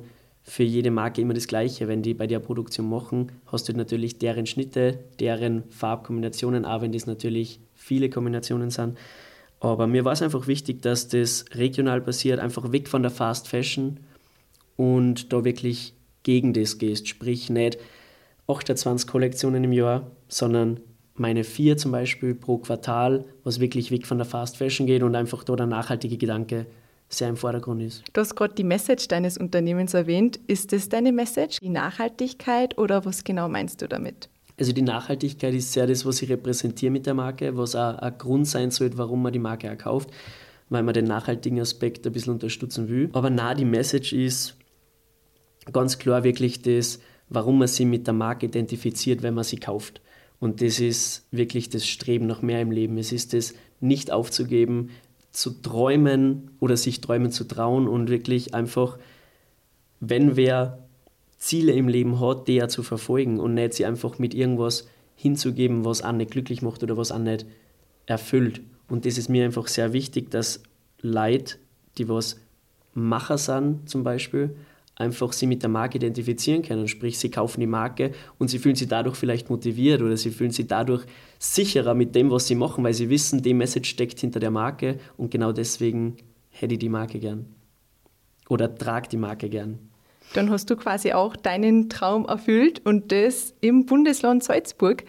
für 0.49 0.63
jede 0.63 0.89
Marke 0.89 1.21
immer 1.21 1.35
das 1.35 1.47
Gleiche. 1.47 1.87
Wenn 1.87 2.01
die 2.01 2.15
bei 2.15 2.25
der 2.25 2.39
Produktion 2.39 2.89
machen, 2.89 3.31
hast 3.45 3.69
du 3.69 3.73
natürlich 3.73 4.17
deren 4.17 4.47
Schnitte, 4.47 4.99
deren 5.19 5.63
Farbkombinationen, 5.69 6.65
auch 6.65 6.81
wenn 6.81 6.91
das 6.91 7.05
natürlich 7.05 7.59
viele 7.75 8.09
Kombinationen 8.09 8.71
sind. 8.71 8.97
Aber 9.59 9.85
mir 9.87 10.05
war 10.05 10.13
es 10.13 10.21
einfach 10.21 10.47
wichtig, 10.47 10.81
dass 10.81 11.07
das 11.07 11.45
regional 11.53 12.01
passiert, 12.01 12.39
einfach 12.39 12.71
weg 12.71 12.87
von 12.87 13.03
der 13.03 13.11
Fast 13.11 13.47
Fashion 13.47 13.99
und 14.75 15.31
da 15.31 15.45
wirklich 15.45 15.93
gegen 16.23 16.53
das 16.53 16.77
gehst. 16.79 17.07
Sprich, 17.07 17.49
nicht 17.49 17.77
28 18.47 19.07
Kollektionen 19.07 19.63
im 19.63 19.73
Jahr, 19.73 20.09
sondern 20.29 20.79
meine 21.13 21.43
vier 21.43 21.77
zum 21.77 21.91
Beispiel 21.91 22.33
pro 22.33 22.57
Quartal, 22.57 23.25
was 23.43 23.59
wirklich 23.59 23.91
weg 23.91 24.07
von 24.07 24.17
der 24.17 24.25
Fast 24.25 24.57
Fashion 24.57 24.87
geht 24.87 25.03
und 25.03 25.15
einfach 25.15 25.43
da 25.43 25.55
der 25.55 25.67
nachhaltige 25.67 26.17
Gedanke 26.17 26.65
sehr 27.09 27.29
im 27.29 27.37
Vordergrund 27.37 27.81
ist. 27.81 28.03
Du 28.13 28.21
hast 28.21 28.35
gerade 28.35 28.53
die 28.53 28.63
Message 28.63 29.07
deines 29.07 29.37
Unternehmens 29.37 29.93
erwähnt. 29.93 30.39
Ist 30.47 30.71
das 30.71 30.89
deine 30.89 31.11
Message, 31.11 31.59
die 31.59 31.69
Nachhaltigkeit 31.69 32.77
oder 32.77 33.03
was 33.05 33.23
genau 33.23 33.49
meinst 33.49 33.81
du 33.81 33.87
damit? 33.87 34.29
Also 34.59 34.73
die 34.73 34.81
Nachhaltigkeit 34.81 35.53
ist 35.53 35.71
sehr 35.71 35.87
das, 35.87 36.05
was 36.05 36.21
ich 36.21 36.29
repräsentiere 36.29 36.91
mit 36.91 37.05
der 37.05 37.13
Marke, 37.13 37.57
was 37.57 37.75
auch 37.75 37.97
ein 37.97 38.17
Grund 38.17 38.47
sein 38.47 38.71
sollte, 38.71 38.97
warum 38.97 39.21
man 39.21 39.33
die 39.33 39.39
Marke 39.39 39.71
auch 39.71 39.77
kauft, 39.77 40.11
weil 40.69 40.83
man 40.83 40.93
den 40.93 41.05
nachhaltigen 41.05 41.59
Aspekt 41.61 42.05
ein 42.05 42.13
bisschen 42.13 42.33
unterstützen 42.33 42.89
will. 42.89 43.09
Aber 43.13 43.29
na, 43.29 43.53
die 43.53 43.65
Message 43.65 44.13
ist 44.13 44.55
ganz 45.71 45.97
klar 45.97 46.23
wirklich 46.23 46.61
das, 46.61 46.99
warum 47.29 47.59
man 47.59 47.67
sie 47.67 47.85
mit 47.85 48.05
der 48.05 48.13
Marke 48.13 48.47
identifiziert, 48.47 49.23
wenn 49.23 49.33
man 49.33 49.45
sie 49.45 49.57
kauft. 49.57 50.01
Und 50.39 50.61
das 50.61 50.79
ist 50.79 51.25
wirklich 51.31 51.69
das 51.69 51.87
Streben 51.87 52.27
nach 52.27 52.41
mehr 52.41 52.61
im 52.61 52.71
Leben. 52.71 52.97
Es 52.97 53.11
ist 53.11 53.33
das 53.33 53.53
nicht 53.79 54.11
aufzugeben, 54.11 54.89
zu 55.31 55.61
träumen 55.61 56.51
oder 56.59 56.77
sich 56.77 57.01
träumen 57.01 57.31
zu 57.31 57.45
trauen 57.45 57.87
und 57.87 58.09
wirklich 58.09 58.53
einfach, 58.53 58.97
wenn 59.99 60.35
wer 60.35 60.79
Ziele 61.37 61.73
im 61.73 61.87
Leben 61.87 62.19
hat, 62.19 62.47
die 62.47 62.57
er 62.57 62.69
zu 62.69 62.83
verfolgen 62.83 63.39
und 63.39 63.53
nicht 63.53 63.73
sie 63.73 63.85
einfach 63.85 64.19
mit 64.19 64.33
irgendwas 64.33 64.87
hinzugeben, 65.15 65.85
was 65.85 66.01
einen 66.01 66.17
nicht 66.17 66.31
glücklich 66.31 66.61
macht 66.61 66.83
oder 66.83 66.97
was 66.97 67.11
einen 67.11 67.25
nicht 67.25 67.45
erfüllt. 68.05 68.61
Und 68.87 69.05
das 69.05 69.17
ist 69.17 69.29
mir 69.29 69.45
einfach 69.45 69.67
sehr 69.67 69.93
wichtig, 69.93 70.31
dass 70.31 70.63
Leute, 71.01 71.57
die 71.97 72.09
was 72.09 72.39
Macher 72.93 73.37
sind 73.37 73.89
zum 73.89 74.03
Beispiel, 74.03 74.55
einfach 74.99 75.33
sie 75.33 75.47
mit 75.47 75.63
der 75.63 75.69
Marke 75.69 75.97
identifizieren 75.97 76.61
können. 76.61 76.87
Sprich, 76.87 77.17
sie 77.17 77.31
kaufen 77.31 77.61
die 77.61 77.67
Marke 77.67 78.11
und 78.37 78.49
sie 78.49 78.59
fühlen 78.59 78.75
sich 78.75 78.87
dadurch 78.87 79.15
vielleicht 79.15 79.49
motiviert 79.49 80.01
oder 80.01 80.15
sie 80.17 80.29
fühlen 80.29 80.51
sich 80.51 80.67
dadurch 80.67 81.05
sicherer 81.39 81.95
mit 81.95 82.13
dem, 82.13 82.29
was 82.29 82.47
sie 82.47 82.55
machen, 82.55 82.83
weil 82.83 82.93
sie 82.93 83.09
wissen, 83.09 83.41
die 83.41 83.53
Message 83.53 83.89
steckt 83.89 84.19
hinter 84.19 84.39
der 84.39 84.51
Marke 84.51 84.99
und 85.17 85.31
genau 85.31 85.53
deswegen 85.53 86.17
hätte 86.51 86.73
ich 86.73 86.79
die 86.79 86.89
Marke 86.89 87.17
gern. 87.17 87.45
Oder 88.49 88.75
trage 88.75 89.07
die 89.09 89.17
Marke 89.17 89.49
gern. 89.49 89.79
Dann 90.33 90.51
hast 90.51 90.69
du 90.69 90.75
quasi 90.75 91.13
auch 91.13 91.35
deinen 91.35 91.89
Traum 91.89 92.25
erfüllt 92.25 92.85
und 92.85 93.11
das 93.11 93.55
im 93.61 93.85
Bundesland 93.85 94.43
Salzburg. 94.43 95.03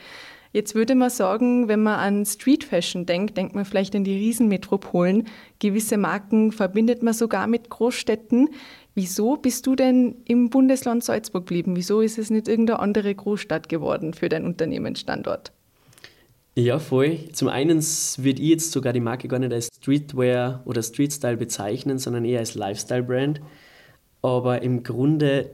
Jetzt 0.52 0.74
würde 0.74 0.96
man 0.96 1.10
sagen, 1.10 1.68
wenn 1.68 1.82
man 1.82 2.00
an 2.00 2.26
Street 2.26 2.64
Fashion 2.64 3.06
denkt, 3.06 3.36
denkt 3.36 3.54
man 3.54 3.64
vielleicht 3.64 3.94
an 3.94 4.02
die 4.02 4.16
Riesenmetropolen. 4.16 5.28
Gewisse 5.60 5.96
Marken 5.96 6.50
verbindet 6.50 7.04
man 7.04 7.14
sogar 7.14 7.46
mit 7.46 7.70
Großstädten. 7.70 8.48
Wieso 8.96 9.36
bist 9.36 9.68
du 9.68 9.76
denn 9.76 10.16
im 10.24 10.50
Bundesland 10.50 11.04
Salzburg 11.04 11.46
geblieben? 11.46 11.76
Wieso 11.76 12.00
ist 12.00 12.18
es 12.18 12.30
nicht 12.30 12.48
irgendeine 12.48 12.80
andere 12.80 13.14
Großstadt 13.14 13.68
geworden 13.68 14.12
für 14.12 14.28
deinen 14.28 14.46
Unternehmensstandort? 14.46 15.52
Ja, 16.56 16.80
voll. 16.80 17.18
Zum 17.32 17.46
einen 17.46 17.78
würde 17.78 18.42
ich 18.42 18.48
jetzt 18.48 18.72
sogar 18.72 18.92
die 18.92 18.98
Marke 18.98 19.28
gar 19.28 19.38
nicht 19.38 19.52
als 19.52 19.68
Streetwear 19.68 20.62
oder 20.64 20.82
Streetstyle 20.82 21.36
bezeichnen, 21.36 21.98
sondern 21.98 22.24
eher 22.24 22.40
als 22.40 22.56
Lifestyle-Brand. 22.56 23.40
Aber 24.20 24.62
im 24.62 24.82
Grunde 24.82 25.52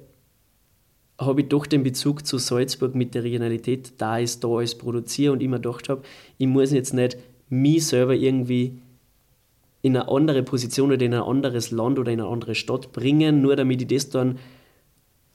habe 1.19 1.43
ich 1.43 1.49
doch 1.49 1.67
den 1.67 1.83
Bezug 1.83 2.27
zu 2.27 2.39
Salzburg 2.39 2.95
mit 2.95 3.15
der 3.15 3.25
Regionalität, 3.25 3.95
da 3.99 4.19
ist 4.19 4.45
da 4.45 4.49
alles 4.49 4.77
produziere 4.77 5.33
und 5.33 5.43
immer 5.43 5.59
gedacht 5.59 5.89
habe, 5.89 6.03
ich 6.39 6.47
muss 6.47 6.73
jetzt 6.73 6.93
nicht 6.93 7.17
mich 7.49 7.87
selber 7.87 8.15
irgendwie 8.15 8.79
in 9.83 9.97
eine 9.97 10.09
andere 10.09 10.43
Position 10.43 10.93
oder 10.93 11.05
in 11.05 11.15
ein 11.15 11.23
anderes 11.23 11.71
Land 11.71 11.99
oder 11.99 12.11
in 12.11 12.21
eine 12.21 12.29
andere 12.29 12.55
Stadt 12.55 12.93
bringen, 12.93 13.41
nur 13.41 13.57
damit 13.57 13.83
ich 13.83 13.89
das 13.89 14.11
dann 14.11 14.39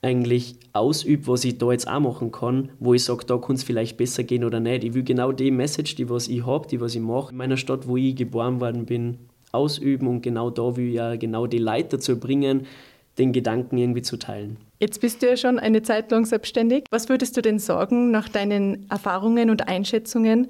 eigentlich 0.02 0.56
ausübe, 0.74 1.28
was 1.28 1.46
ich 1.46 1.58
da 1.58 1.72
jetzt 1.72 1.88
auch 1.88 2.00
machen 2.00 2.32
kann, 2.32 2.70
wo 2.80 2.94
ich 2.94 3.04
sage, 3.04 3.26
da 3.26 3.38
kann 3.38 3.56
es 3.56 3.64
vielleicht 3.64 3.98
besser 3.98 4.24
gehen 4.24 4.44
oder 4.44 4.60
nicht. 4.60 4.84
Ich 4.84 4.94
will 4.94 5.04
genau 5.04 5.32
die 5.32 5.52
Message, 5.52 5.96
die 5.96 6.10
was 6.10 6.28
ich 6.28 6.46
habe, 6.46 6.68
die 6.68 6.82
was 6.82 6.96
ich 6.96 7.02
mache, 7.02 7.32
in 7.32 7.38
meiner 7.38 7.58
Stadt, 7.58 7.88
wo 7.88 7.98
ich 7.98 8.16
geboren 8.16 8.60
worden 8.60 8.86
bin, 8.86 9.20
ausüben 9.52 10.08
und 10.08 10.22
genau 10.22 10.50
da 10.50 10.76
will 10.76 10.90
ich 10.90 10.96
ja 10.96 11.16
genau 11.16 11.46
die 11.46 11.60
Leute 11.60 11.98
dazu 11.98 12.20
bringen, 12.20 12.66
den 13.18 13.32
Gedanken 13.32 13.78
irgendwie 13.78 14.02
zu 14.02 14.18
teilen. 14.18 14.58
Jetzt 14.82 15.00
bist 15.00 15.22
du 15.22 15.28
ja 15.28 15.38
schon 15.38 15.60
eine 15.60 15.84
Zeit 15.84 16.10
lang 16.10 16.26
selbstständig. 16.26 16.86
Was 16.90 17.08
würdest 17.08 17.38
du 17.38 17.44
denn 17.44 17.60
sagen 17.60 18.10
nach 18.10 18.28
deinen 18.28 18.90
Erfahrungen 18.90 19.52
und 19.52 19.68
Einschätzungen? 19.68 20.50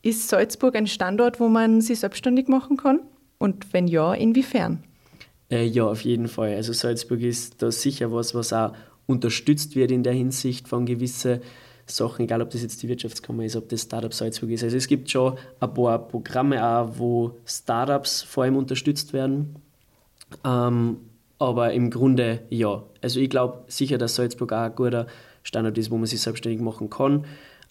Ist 0.00 0.28
Salzburg 0.28 0.76
ein 0.76 0.86
Standort, 0.86 1.40
wo 1.40 1.48
man 1.48 1.80
sich 1.80 1.98
selbstständig 1.98 2.46
machen 2.46 2.76
kann? 2.76 3.00
Und 3.38 3.72
wenn 3.72 3.88
ja, 3.88 4.14
inwiefern? 4.14 4.84
Äh, 5.50 5.64
ja, 5.64 5.86
auf 5.86 6.02
jeden 6.02 6.28
Fall. 6.28 6.54
Also 6.54 6.72
Salzburg 6.72 7.20
ist 7.22 7.62
da 7.62 7.72
sicher 7.72 8.12
was, 8.12 8.32
was 8.32 8.52
auch 8.52 8.74
unterstützt 9.06 9.74
wird 9.74 9.90
in 9.90 10.04
der 10.04 10.12
Hinsicht 10.12 10.68
von 10.68 10.86
gewissen 10.86 11.40
Sachen, 11.84 12.26
egal 12.26 12.42
ob 12.42 12.50
das 12.50 12.62
jetzt 12.62 12.80
die 12.80 12.88
Wirtschaftskammer 12.88 13.44
ist, 13.44 13.56
ob 13.56 13.68
das 13.68 13.82
Startup 13.82 14.14
Salzburg 14.14 14.50
ist. 14.50 14.62
Also 14.62 14.76
es 14.76 14.86
gibt 14.86 15.10
schon 15.10 15.36
ein 15.58 15.74
paar 15.74 15.98
Programme 15.98 16.64
auch, 16.64 16.92
wo 16.96 17.38
Startups 17.44 18.22
vor 18.22 18.44
allem 18.44 18.56
unterstützt 18.56 19.12
werden. 19.12 19.56
Ähm, 20.44 20.98
aber 21.38 21.72
im 21.72 21.90
Grunde 21.90 22.40
ja. 22.50 22.82
Also 23.00 23.20
ich 23.20 23.30
glaube 23.30 23.64
sicher, 23.68 23.98
dass 23.98 24.14
Salzburg 24.14 24.52
auch 24.52 24.58
ein 24.58 24.74
guter 24.74 25.06
Standort 25.42 25.78
ist, 25.78 25.90
wo 25.90 25.96
man 25.96 26.06
sich 26.06 26.20
selbstständig 26.20 26.60
machen 26.60 26.90
kann. 26.90 27.24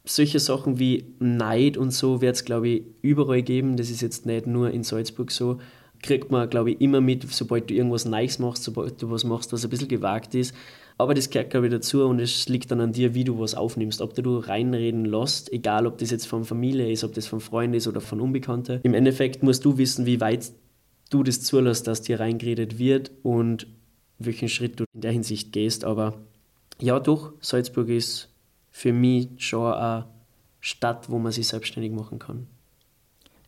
Solche 0.06 0.40
Sachen 0.40 0.80
wie 0.80 1.06
Neid 1.20 1.78
und 1.78 1.92
so 1.92 2.22
wird 2.22 2.36
es, 2.36 2.46
glaube 2.46 2.68
ich, 2.68 2.84
überall 3.02 3.42
geben. 3.42 3.78
Das 3.78 3.90
ist 3.90 4.02
jetzt 4.02 4.26
nicht 4.26 4.48
nur 4.48 4.70
in 4.72 4.84
Salzburg 4.84 5.32
so. 5.32 5.60
Kriegt 6.02 6.30
man, 6.30 6.50
glaube 6.50 6.72
ich, 6.72 6.82
immer 6.82 7.00
mit, 7.00 7.32
sobald 7.32 7.70
du 7.70 7.74
irgendwas 7.74 8.04
Neues 8.04 8.38
machst, 8.38 8.64
sobald 8.64 9.02
du 9.02 9.10
was 9.10 9.24
machst, 9.24 9.54
was 9.54 9.64
ein 9.64 9.70
bisschen 9.70 9.88
gewagt 9.88 10.36
ist. 10.36 10.54
Aber 10.98 11.14
das 11.14 11.30
gehört, 11.30 11.50
glaube 11.50 11.68
ich, 11.68 11.72
dazu 11.72 12.04
und 12.04 12.20
es 12.20 12.48
liegt 12.50 12.70
dann 12.70 12.82
an 12.82 12.92
dir, 12.92 13.16
wie 13.16 13.24
du 13.24 13.40
was 13.40 13.56
aufnimmst. 13.56 14.02
Ob 14.02 14.14
du 14.14 14.38
reinreden 14.38 15.06
lässt, 15.06 15.52
egal 15.52 15.88
ob 15.88 15.98
das 15.98 16.12
jetzt 16.12 16.28
von 16.28 16.44
Familie 16.44 16.92
ist, 16.92 17.04
ob 17.04 17.14
das 17.14 17.26
von 17.26 17.40
Freunden 17.40 17.76
ist 17.76 17.88
oder 17.88 18.02
von 18.02 18.20
Unbekannten. 18.20 18.82
Im 18.84 18.94
Endeffekt 18.94 19.42
musst 19.42 19.66
du 19.66 19.78
wissen, 19.78 20.06
wie 20.06 20.20
weit 20.22 20.52
du 21.14 21.24
das 21.24 21.42
zulässt, 21.42 21.88
dass 21.88 22.02
dir 22.02 22.20
reingeredet 22.20 22.80
wird 22.80 23.12
und 23.24 23.68
welchen 24.20 24.50
Schritt 24.50 24.80
du 24.80 24.86
in 24.94 25.02
der 25.02 25.12
Hinsicht 25.12 25.52
gehst. 25.52 25.86
Aber 25.86 26.14
ja, 26.80 27.00
doch, 27.00 27.34
Salzburg 27.42 27.90
ist 27.90 28.30
für 28.72 28.94
mich 28.94 29.30
schon 29.38 29.74
eine 29.74 30.08
Stadt, 30.60 31.10
wo 31.10 31.20
man 31.20 31.32
sich 31.32 31.48
selbstständig 31.48 31.92
machen 31.92 32.20
kann. 32.20 32.48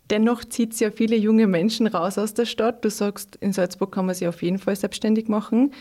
Dennoch 0.10 0.43
zieht 0.43 0.74
es 0.74 0.79
ja 0.79 0.91
viele 0.91 1.15
junge 1.15 1.48
Menschen 1.48 1.88
raus 1.88 2.19
aus 2.19 2.36
der 2.36 2.45
Stadt. 2.45 2.86
Du 2.86 2.91
sagst, 2.91 3.38
in 3.38 3.53
Salzburg 3.53 3.91
kann 3.91 4.05
man 4.05 4.13
sich 4.13 4.27
auf 4.27 4.43
jeden 4.43 4.60
Fall 4.60 4.75
selbstständig 4.75 5.27
machen. 5.27 5.74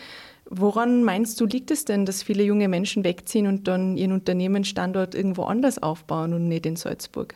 Woran 0.49 1.03
meinst 1.03 1.39
du, 1.39 1.45
liegt 1.45 1.69
es 1.69 1.85
denn, 1.85 2.05
dass 2.05 2.23
viele 2.23 2.43
junge 2.43 2.67
Menschen 2.67 3.03
wegziehen 3.03 3.45
und 3.45 3.67
dann 3.67 3.97
ihren 3.97 4.11
Unternehmensstandort 4.11 5.13
irgendwo 5.13 5.43
anders 5.43 5.81
aufbauen 5.81 6.33
und 6.33 6.47
nicht 6.47 6.65
in 6.65 6.75
Salzburg? 6.75 7.35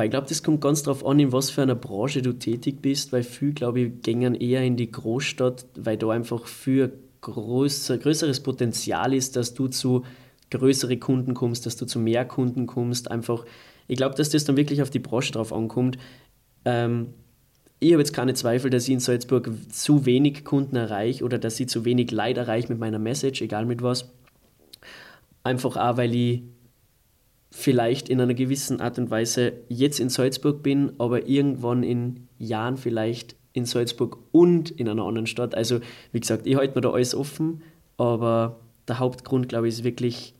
Ich 0.00 0.10
glaube, 0.10 0.26
das 0.26 0.42
kommt 0.42 0.62
ganz 0.62 0.82
darauf 0.82 1.04
an, 1.04 1.20
in 1.20 1.32
was 1.32 1.50
für 1.50 1.62
einer 1.62 1.74
Branche 1.74 2.22
du 2.22 2.32
tätig 2.32 2.80
bist, 2.80 3.12
weil 3.12 3.22
viele, 3.22 3.52
glaube 3.52 3.80
ich, 3.80 4.02
gehen 4.02 4.34
eher 4.34 4.62
in 4.62 4.76
die 4.76 4.90
Großstadt, 4.90 5.66
weil 5.76 5.98
da 5.98 6.08
einfach 6.10 6.46
viel 6.46 6.92
größer, 7.20 7.98
größeres 7.98 8.40
Potenzial 8.40 9.12
ist, 9.12 9.36
dass 9.36 9.52
du 9.52 9.68
zu 9.68 10.04
größeren 10.50 10.98
Kunden 10.98 11.34
kommst, 11.34 11.66
dass 11.66 11.76
du 11.76 11.86
zu 11.86 11.98
mehr 11.98 12.24
Kunden 12.24 12.66
kommst. 12.66 13.10
Einfach, 13.10 13.44
ich 13.86 13.96
glaube, 13.96 14.14
dass 14.14 14.30
das 14.30 14.44
dann 14.44 14.56
wirklich 14.56 14.80
auf 14.80 14.90
die 14.90 14.98
Branche 14.98 15.32
drauf 15.32 15.52
ankommt. 15.52 15.98
Ähm, 16.64 17.08
ich 17.78 17.92
habe 17.92 18.02
jetzt 18.02 18.14
keine 18.14 18.34
Zweifel, 18.34 18.70
dass 18.70 18.84
ich 18.84 18.94
in 18.94 19.00
Salzburg 19.00 19.50
zu 19.70 20.06
wenig 20.06 20.44
Kunden 20.44 20.76
erreiche 20.76 21.24
oder 21.24 21.38
dass 21.38 21.58
ich 21.58 21.68
zu 21.68 21.84
wenig 21.84 22.10
Leid 22.12 22.38
erreiche 22.38 22.68
mit 22.68 22.78
meiner 22.78 22.98
Message, 22.98 23.42
egal 23.42 23.66
mit 23.66 23.82
was. 23.82 24.10
Einfach 25.42 25.76
auch, 25.76 25.96
weil 25.96 26.14
ich 26.14 26.42
vielleicht 27.52 28.08
in 28.08 28.20
einer 28.20 28.34
gewissen 28.34 28.80
Art 28.80 28.98
und 28.98 29.10
Weise 29.10 29.52
jetzt 29.68 30.00
in 30.00 30.08
Salzburg 30.08 30.62
bin, 30.62 30.92
aber 30.98 31.28
irgendwann 31.28 31.82
in 31.82 32.26
Jahren 32.38 32.78
vielleicht 32.78 33.36
in 33.52 33.66
Salzburg 33.66 34.18
und 34.32 34.70
in 34.70 34.88
einer 34.88 35.04
anderen 35.04 35.26
Stadt. 35.26 35.54
Also 35.54 35.80
wie 36.12 36.20
gesagt, 36.20 36.46
ich 36.46 36.56
halte 36.56 36.74
mir 36.74 36.80
da 36.80 36.90
alles 36.90 37.14
offen, 37.14 37.62
aber 37.98 38.58
der 38.88 38.98
Hauptgrund, 38.98 39.50
glaube 39.50 39.68
ich, 39.68 39.74
ist 39.74 39.84
wirklich, 39.84 40.34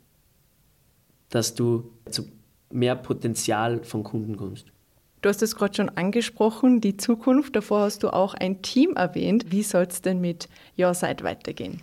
dass 1.29 1.55
du 1.55 1.91
zu 2.11 2.25
mehr 2.71 2.97
Potenzial 2.97 3.85
von 3.85 4.03
Kunden 4.03 4.37
kommst. 4.39 4.67
Du 5.21 5.29
hast 5.29 5.43
es 5.43 5.55
gerade 5.55 5.75
schon 5.75 5.91
angesprochen, 5.91 6.81
die 6.81 6.97
Zukunft. 6.97 7.55
Davor 7.55 7.83
hast 7.83 8.03
du 8.03 8.09
auch 8.09 8.35
ein 8.35 8.63
Team 8.63 8.95
erwähnt. 8.97 9.53
Wie 9.53 9.63
soll 9.63 9.85
es 9.85 10.01
denn 10.01 10.21
mit 10.21 10.49
Ja, 10.75 10.95
seit 10.95 11.23
weitergehen? 11.23 11.81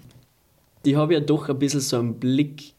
Ich 0.84 0.96
habe 0.96 1.14
ja 1.14 1.20
doch 1.20 1.48
ein 1.48 1.60
bisschen 1.60 1.80
so 1.82 2.00
einen 2.00 2.16
Blick 2.16 2.74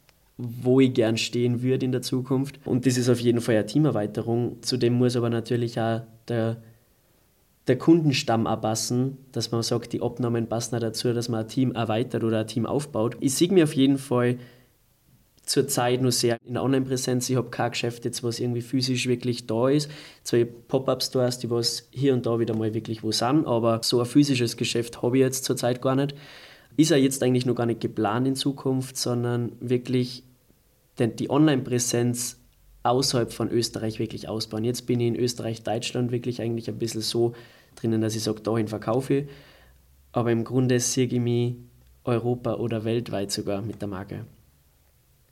wo 0.63 0.81
ich 0.81 0.95
gern 0.95 1.17
stehen 1.17 1.63
würde 1.63 1.85
in 1.85 1.93
der 1.93 2.03
Zukunft. 2.03 2.59
Und 2.65 2.87
das 2.87 2.97
ist 2.97 3.09
auf 3.09 3.21
jeden 3.21 3.41
Fall 3.41 3.57
eine 3.57 3.67
Teamerweiterung. 3.67 4.57
Zudem 4.63 4.95
muss 4.95 5.17
aber 5.17 5.31
natürlich 5.31 5.79
auch 5.79 6.03
der, 6.29 6.63
der 7.67 7.79
Kundenstamm 7.79 8.47
anpassen, 8.47 9.19
dass 9.33 9.53
man 9.53 9.63
sagt, 9.63 9.93
die 9.93 10.03
Abnahmen 10.03 10.49
passen 10.49 10.77
auch 10.77 10.81
dazu, 10.81 11.13
dass 11.13 11.29
man 11.29 11.41
ein 11.41 11.49
Team 11.49 11.73
erweitert 11.73 12.25
oder 12.25 12.41
ein 12.41 12.47
Team 12.47 12.67
aufbaut. 12.67 13.17
Ich 13.21 13.35
sehe 13.35 13.53
mir 13.53 13.65
auf 13.65 13.75
jeden 13.75 13.99
Fall 13.99 14.39
zurzeit 15.51 16.01
nur 16.01 16.13
sehr 16.13 16.39
in 16.45 16.57
Online-Präsenz. 16.57 17.29
Ich 17.29 17.37
habe 17.37 17.51
kein 17.51 17.73
Geschäft 17.73 18.05
jetzt, 18.05 18.23
was 18.23 18.41
irgendwie 18.41 18.63
physisch 18.63 19.09
wirklich 19.09 19.47
da 19.47 19.69
ist. 19.69 19.91
Zwei 20.23 20.45
Pop-Up-Stores, 20.45 21.39
die 21.39 21.51
was 21.51 21.89
hier 21.91 22.15
und 22.15 22.25
da 22.25 22.39
wieder 22.39 22.57
mal 22.57 22.73
wirklich 22.73 23.03
wo 23.03 23.13
sind, 23.13 23.47
aber 23.47 23.81
so 23.83 24.01
ein 24.01 24.07
physisches 24.07 24.57
Geschäft 24.57 25.03
habe 25.03 25.19
ich 25.19 25.23
jetzt 25.23 25.45
zurzeit 25.45 25.83
gar 25.83 25.97
nicht. 25.97 26.15
Ist 26.77 26.91
ja 26.91 26.97
jetzt 26.97 27.23
eigentlich 27.23 27.47
noch 27.47 27.57
gar 27.57 27.67
nicht 27.67 27.81
geplant 27.81 28.29
in 28.29 28.37
Zukunft, 28.37 28.97
sondern 28.97 29.53
wirklich 29.61 30.23
denn 31.01 31.17
die 31.17 31.31
Online-Präsenz 31.31 32.39
außerhalb 32.83 33.33
von 33.33 33.51
Österreich 33.51 33.99
wirklich 33.99 34.29
ausbauen. 34.29 34.65
Jetzt 34.65 34.87
bin 34.87 35.01
ich 35.01 35.09
in 35.09 35.17
Österreich, 35.17 35.63
Deutschland 35.63 36.13
wirklich 36.13 36.41
eigentlich 36.41 36.69
ein 36.69 36.79
bisschen 36.79 37.03
so, 37.03 37.35
drinnen, 37.77 38.01
dass 38.01 38.15
ich 38.15 38.23
sage, 38.23 38.41
dahin 38.41 38.69
verkaufe 38.69 39.15
ich. 39.15 39.29
Aber 40.13 40.31
im 40.31 40.45
Grunde 40.45 40.81
sehe 40.81 41.07
ich 41.07 41.21
mich 41.21 41.57
Europa 42.05 42.55
oder 42.55 42.85
weltweit 42.85 43.31
sogar 43.31 43.63
mit 43.63 43.81
der 43.81 43.89
Marke. 43.89 44.25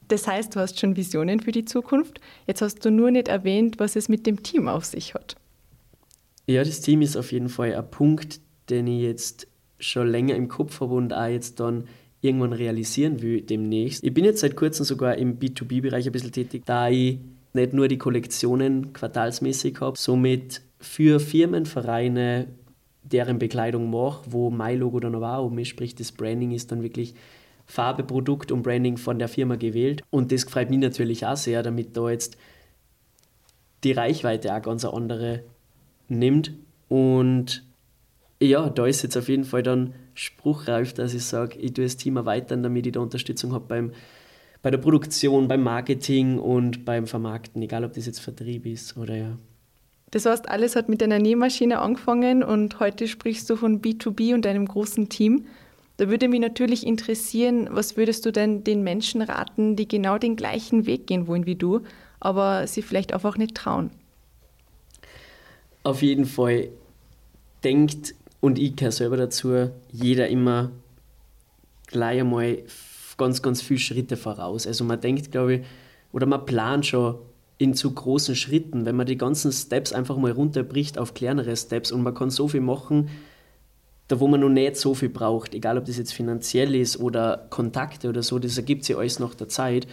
Das 0.09 0.27
heißt, 0.27 0.55
du 0.55 0.61
hast 0.61 0.79
schon 0.81 0.97
Visionen 0.97 1.41
für 1.41 1.53
die 1.53 1.65
Zukunft. 1.65 2.21
Jetzt 2.47 2.63
hast 2.63 2.85
du 2.85 2.91
nur 2.91 3.11
nicht 3.11 3.29
erwähnt, 3.29 3.79
was 3.79 3.97
es 3.97 4.09
mit 4.09 4.27
dem 4.27 4.43
Team 4.43 4.69
auf 4.69 4.85
sich 4.85 5.15
hat. 5.15 5.37
Ja, 6.47 6.65
das 6.65 6.81
Team 6.81 7.03
ist 7.03 7.17
auf 7.17 7.31
jeden 7.33 7.51
Fall 7.51 7.75
ein 7.75 7.91
Punkt, 7.91 8.41
den 8.71 8.87
ich 8.87 9.03
jetzt 9.03 9.49
schon 9.79 10.09
länger 10.09 10.35
im 10.35 10.49
Kopf 10.49 10.81
habe 10.81 10.95
und 10.95 11.13
auch 11.13 11.27
jetzt 11.27 11.61
dann 11.61 11.85
irgendwann 12.21 12.53
realisieren 12.53 13.23
will 13.23 13.43
demnächst. 13.43 14.05
Ich 14.05 14.13
bin 14.13 14.25
jetzt 14.25 14.41
seit 14.41 14.57
kurzem 14.57 14.85
sogar 14.85 15.17
im 15.17 15.39
B2B-Bereich 15.39 16.07
ein 16.07 16.13
bisschen 16.13 16.33
tätig, 16.33 16.63
da 16.67 16.89
ich 16.89 17.19
nicht 17.53 17.73
nur 17.73 17.89
die 17.89 17.99
Kollektionen 17.99 18.93
quartalsmäßig 18.93 19.81
habe, 19.81 19.99
somit 19.99 20.63
für 20.81 21.21
Firmen, 21.21 21.67
Vereine, 21.67 22.49
deren 23.03 23.39
Bekleidung 23.39 23.91
mache, 23.91 24.23
wo 24.31 24.51
mein 24.51 24.79
Logo 24.79 25.01
dann 25.01 25.15
aber 25.15 25.39
auch 25.39 25.47
oben 25.47 25.59
ist, 25.59 25.69
sprich 25.69 25.95
das 25.95 26.13
Branding 26.13 26.53
ist 26.53 26.71
dann 26.71 26.83
wirklich 26.83 27.15
Farbe, 27.67 28.03
Produkt 28.03 28.51
und 28.53 28.63
Branding 28.63 28.97
von 28.97 29.19
der 29.19 29.29
Firma 29.29 29.57
gewählt. 29.57 30.03
Und 30.11 30.33
das 30.33 30.45
freut 30.45 30.71
mich 30.71 30.79
natürlich 30.79 31.27
auch 31.27 31.37
sehr, 31.37 31.63
damit 31.63 31.97
da 31.97 32.11
jetzt 32.11 32.37
die 33.85 33.93
Reichweite 33.93 34.55
auch 34.55 34.63
ganz 34.63 34.85
andere 34.85 35.43
nimmt. 36.09 36.53
Und 36.89 37.65
ja, 38.41 38.69
da 38.69 38.87
ist 38.87 39.03
jetzt 39.03 39.17
auf 39.17 39.29
jeden 39.29 39.45
Fall 39.45 39.63
dann 39.63 39.95
spruchreif, 40.15 40.93
dass 40.93 41.15
ich 41.15 41.25
sage, 41.25 41.59
ich 41.59 41.73
tue 41.73 41.85
das 41.85 41.97
Team 41.97 42.17
erweitern, 42.17 42.63
damit 42.63 42.87
ich 42.87 42.93
da 42.93 43.01
Unterstützung 43.01 43.53
habe 43.53 43.65
beim, 43.67 43.93
bei 44.63 44.71
der 44.71 44.79
Produktion, 44.79 45.49
beim 45.49 45.63
Marketing 45.63 46.39
und 46.39 46.85
beim 46.85 47.07
Vermarkten, 47.07 47.61
egal 47.63 47.85
ob 47.85 47.95
das 47.95 48.07
jetzt 48.07 48.21
Vertrieb 48.21 48.67
ist 48.67 48.97
oder 48.97 49.17
ja. 49.17 49.37
Das 50.11 50.25
heißt, 50.25 50.49
alles 50.49 50.75
hat 50.75 50.89
mit 50.89 51.03
einer 51.03 51.19
Nähmaschine 51.19 51.81
angefangen 51.81 52.43
und 52.43 52.81
heute 52.81 53.09
sprichst 53.09 53.51
du 53.51 53.57
von 53.57 53.83
B2B 53.83 54.35
und 54.35 54.47
einem 54.47 54.67
großen 54.67 55.09
Team. 55.09 55.47
Da 55.99 56.09
würde 56.09 56.29
mich 56.29 56.41
natürlich 56.41 56.87
interessieren, 56.87 57.69
was 57.73 57.97
würdest 57.97 58.25
du 58.25 58.31
denn 58.31 58.65
den 58.65 58.83
Menschen 58.83 59.21
raten, 59.21 59.77
die 59.77 59.87
genau 59.87 60.17
den 60.17 60.37
gleichen 60.37 60.87
Weg 60.87 61.07
gehen 61.09 61.27
wollen 61.27 61.45
wie 61.45 61.57
du, 61.57 61.81
aber 62.21 62.67
sie 62.67 62.83
vielleicht 62.83 63.13
einfach 63.13 63.37
nicht 63.37 63.57
trauen? 63.57 63.91
Auf 65.83 66.03
jeden 66.03 66.25
Fall 66.25 66.69
denkt, 67.65 68.15
und 68.41 68.59
ich 68.59 68.77
gehöre 68.77 68.93
selber 68.93 69.17
dazu, 69.17 69.71
jeder 69.91 70.29
immer 70.29 70.71
gleich 71.87 72.21
einmal 72.21 72.59
ganz, 73.17 73.43
ganz 73.43 73.61
viele 73.61 73.81
Schritte 73.81 74.17
voraus. 74.17 74.67
Also 74.67 74.85
man 74.85 75.01
denkt, 75.01 75.33
glaube 75.33 75.55
ich, 75.55 75.67
oder 76.13 76.27
man 76.27 76.47
plant 76.47 76.87
schon 76.87 77.17
in 77.59 77.75
zu 77.75 77.93
großen 77.93 78.37
Schritten, 78.37 78.87
wenn 78.87 78.97
man 78.97 79.07
die 79.07 79.19
ganzen 79.19 79.51
Steps 79.51 79.93
einfach 79.93 80.17
mal 80.17 80.31
runterbricht 80.31 80.97
auf 80.97 81.15
kleinere 81.15 81.57
Steps 81.57 81.91
und 81.91 82.03
man 82.03 82.15
kann 82.15 82.31
so 82.31 82.47
viel 82.47 82.61
machen, 82.61 83.11
da 84.07 84.21
wo 84.21 84.29
man 84.29 84.41
noch 84.41 84.49
nicht 84.49 84.77
so 84.77 84.95
viel 84.95 85.11
braucht, 85.11 85.55
egal 85.55 85.77
ob 85.77 85.85
das 85.85 85.99
jetzt 85.99 86.15
finanziell 86.15 86.75
ist 86.75 86.99
oder 86.99 87.47
Kontakte 87.51 88.09
oder 88.09 88.23
so, 88.23 88.39
das 88.39 88.57
ergibt 88.57 88.85
sich 88.85 88.97
alles 88.97 89.19
nach 89.19 89.35
der 89.35 89.49
Zeit. 89.49 89.87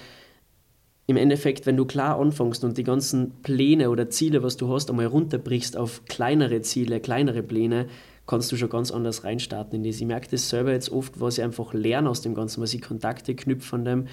Im 1.08 1.18
Endeffekt, 1.18 1.66
wenn 1.66 1.76
du 1.76 1.86
klar 1.86 2.20
anfängst 2.20 2.64
und 2.64 2.78
die 2.78 2.84
ganzen 2.84 3.32
Pläne 3.42 3.90
oder 3.90 4.10
Ziele, 4.10 4.42
was 4.42 4.58
du 4.58 4.72
hast, 4.72 4.90
einmal 4.90 5.08
runterbrichst 5.08 5.76
auf 5.76 6.06
kleinere 6.06 6.62
Ziele, 6.62 7.00
kleinere 7.00 7.44
Pläne, 7.44 7.88
kannst 8.28 8.52
du 8.52 8.58
schon 8.58 8.70
ganz 8.70 8.92
anders 8.92 9.24
reinstarten 9.24 9.76
in 9.78 9.90
das. 9.90 10.00
Ich 10.00 10.08
merke 10.08 10.28
das 10.30 10.50
selber 10.50 10.72
jetzt 10.72 10.92
oft, 10.92 11.20
was 11.20 11.38
ich 11.38 11.44
einfach 11.44 11.74
lerne 11.74 12.10
aus 12.10 12.22
dem 12.22 12.34
Ganzen, 12.34 12.62
was 12.62 12.74
ich 12.74 12.82
Kontakte 12.82 13.36
knüpfe 13.36 13.68
von 13.68 13.86
dem. 13.86 14.08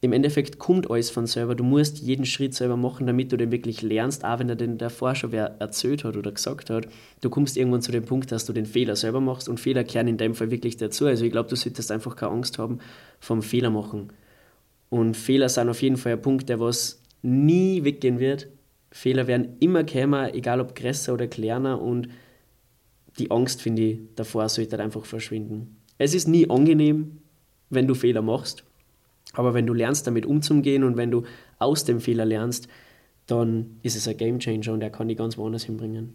Im 0.00 0.12
Endeffekt 0.12 0.60
kommt 0.60 0.90
alles 0.90 1.10
von 1.10 1.26
selber. 1.26 1.56
Du 1.56 1.64
musst 1.64 1.98
jeden 1.98 2.24
Schritt 2.24 2.54
selber 2.54 2.76
machen, 2.76 3.08
damit 3.08 3.32
du 3.32 3.36
den 3.36 3.50
wirklich 3.50 3.82
lernst, 3.82 4.24
auch 4.24 4.38
wenn 4.38 4.48
er 4.48 4.54
den 4.54 4.78
davor 4.78 5.16
schon 5.16 5.32
wer 5.32 5.56
erzählt 5.58 6.04
hat 6.04 6.16
oder 6.16 6.30
gesagt 6.30 6.70
hat. 6.70 6.86
Du 7.20 7.30
kommst 7.30 7.56
irgendwann 7.56 7.82
zu 7.82 7.90
dem 7.90 8.04
Punkt, 8.04 8.30
dass 8.30 8.44
du 8.44 8.52
den 8.52 8.66
Fehler 8.66 8.94
selber 8.94 9.20
machst 9.20 9.48
und 9.48 9.58
Fehler 9.58 9.82
kehren 9.82 10.06
in 10.06 10.16
dem 10.16 10.36
Fall 10.36 10.52
wirklich 10.52 10.76
dazu. 10.76 11.06
Also 11.06 11.24
ich 11.24 11.32
glaube, 11.32 11.48
du 11.48 11.56
solltest 11.56 11.90
einfach 11.90 12.14
keine 12.14 12.30
Angst 12.30 12.58
haben 12.58 12.78
vom 13.18 13.42
Fehler 13.42 13.70
machen. 13.70 14.12
Und 14.88 15.16
Fehler 15.16 15.48
sind 15.48 15.68
auf 15.68 15.82
jeden 15.82 15.96
Fall 15.96 16.12
ein 16.12 16.22
Punkt, 16.22 16.48
der 16.48 16.60
was 16.60 17.02
nie 17.22 17.82
weggehen 17.82 18.20
wird. 18.20 18.46
Fehler 18.92 19.26
werden 19.26 19.56
immer 19.58 19.82
kommen, 19.82 20.32
egal 20.32 20.60
ob 20.60 20.76
größer 20.76 21.12
oder 21.12 21.26
kleiner 21.26 21.80
und 21.82 22.08
die 23.18 23.30
Angst, 23.30 23.62
finde 23.62 23.82
ich, 23.82 23.98
davor 24.16 24.48
sollte 24.48 24.72
halt 24.72 24.82
einfach 24.82 25.04
verschwinden. 25.04 25.76
Es 25.98 26.14
ist 26.14 26.28
nie 26.28 26.48
angenehm, 26.48 27.18
wenn 27.70 27.86
du 27.86 27.94
Fehler 27.94 28.22
machst, 28.22 28.64
aber 29.32 29.54
wenn 29.54 29.66
du 29.66 29.74
lernst, 29.74 30.06
damit 30.06 30.26
umzugehen 30.26 30.84
und 30.84 30.96
wenn 30.96 31.10
du 31.10 31.24
aus 31.58 31.84
dem 31.84 32.00
Fehler 32.00 32.24
lernst, 32.24 32.68
dann 33.26 33.78
ist 33.82 33.96
es 33.96 34.08
ein 34.08 34.16
Game 34.16 34.38
Changer 34.38 34.72
und 34.72 34.82
er 34.82 34.90
kann 34.90 35.08
dich 35.08 35.18
ganz 35.18 35.36
woanders 35.36 35.64
hinbringen. 35.64 36.14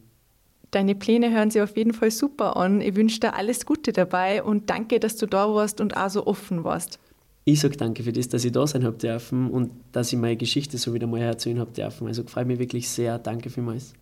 Deine 0.72 0.96
Pläne 0.96 1.32
hören 1.32 1.52
sich 1.52 1.62
auf 1.62 1.78
jeden 1.78 1.94
Fall 1.94 2.10
super 2.10 2.58
an. 2.58 2.82
Ich 2.82 2.96
wünsche 2.96 3.20
dir 3.20 3.36
alles 3.36 3.68
Gute 3.68 3.94
dabei 3.94 4.42
und 4.42 4.72
danke, 4.72 5.00
dass 5.00 5.18
du 5.18 5.28
da 5.28 5.54
warst 5.54 5.80
und 5.80 5.96
auch 5.96 6.10
so 6.10 6.26
offen 6.26 6.64
warst. 6.64 6.98
Ich 7.46 7.60
sage 7.60 7.78
danke 7.78 8.04
für 8.04 8.14
das, 8.14 8.30
dass 8.30 8.44
ich 8.46 8.54
da 8.54 8.66
sein 8.66 8.84
habe 8.84 8.98
dürfen 8.98 9.52
und 9.52 9.70
dass 9.92 10.12
ich 10.12 10.18
meine 10.18 10.38
Geschichte 10.38 10.78
so 10.78 10.94
wieder 10.94 11.06
mal 11.06 11.22
erzählen 11.22 11.60
habe 11.60 11.72
dürfen. 11.72 12.08
Also 12.08 12.24
freue 12.24 12.46
mich 12.46 12.58
wirklich 12.58 12.90
sehr. 12.90 13.20
Danke 13.20 13.50
vielmals. 13.50 13.94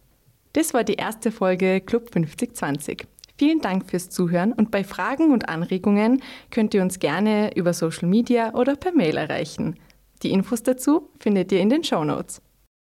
Das 0.53 0.73
war 0.73 0.83
die 0.83 0.95
erste 0.95 1.31
Folge 1.31 1.81
Club 1.81 2.09
5020. 2.11 3.07
Vielen 3.37 3.61
Dank 3.61 3.89
fürs 3.89 4.09
Zuhören 4.09 4.53
und 4.53 4.69
bei 4.69 4.83
Fragen 4.83 5.31
und 5.31 5.49
Anregungen 5.49 6.21
könnt 6.51 6.73
ihr 6.73 6.81
uns 6.81 6.99
gerne 6.99 7.55
über 7.55 7.73
Social 7.73 8.07
Media 8.07 8.53
oder 8.53 8.75
per 8.75 8.91
Mail 8.91 9.17
erreichen. 9.17 9.79
Die 10.23 10.31
Infos 10.31 10.61
dazu 10.61 11.09
findet 11.19 11.51
ihr 11.51 11.59
in 11.59 11.69
den 11.69 11.83
Show 11.83 12.03
Notes. 12.03 12.41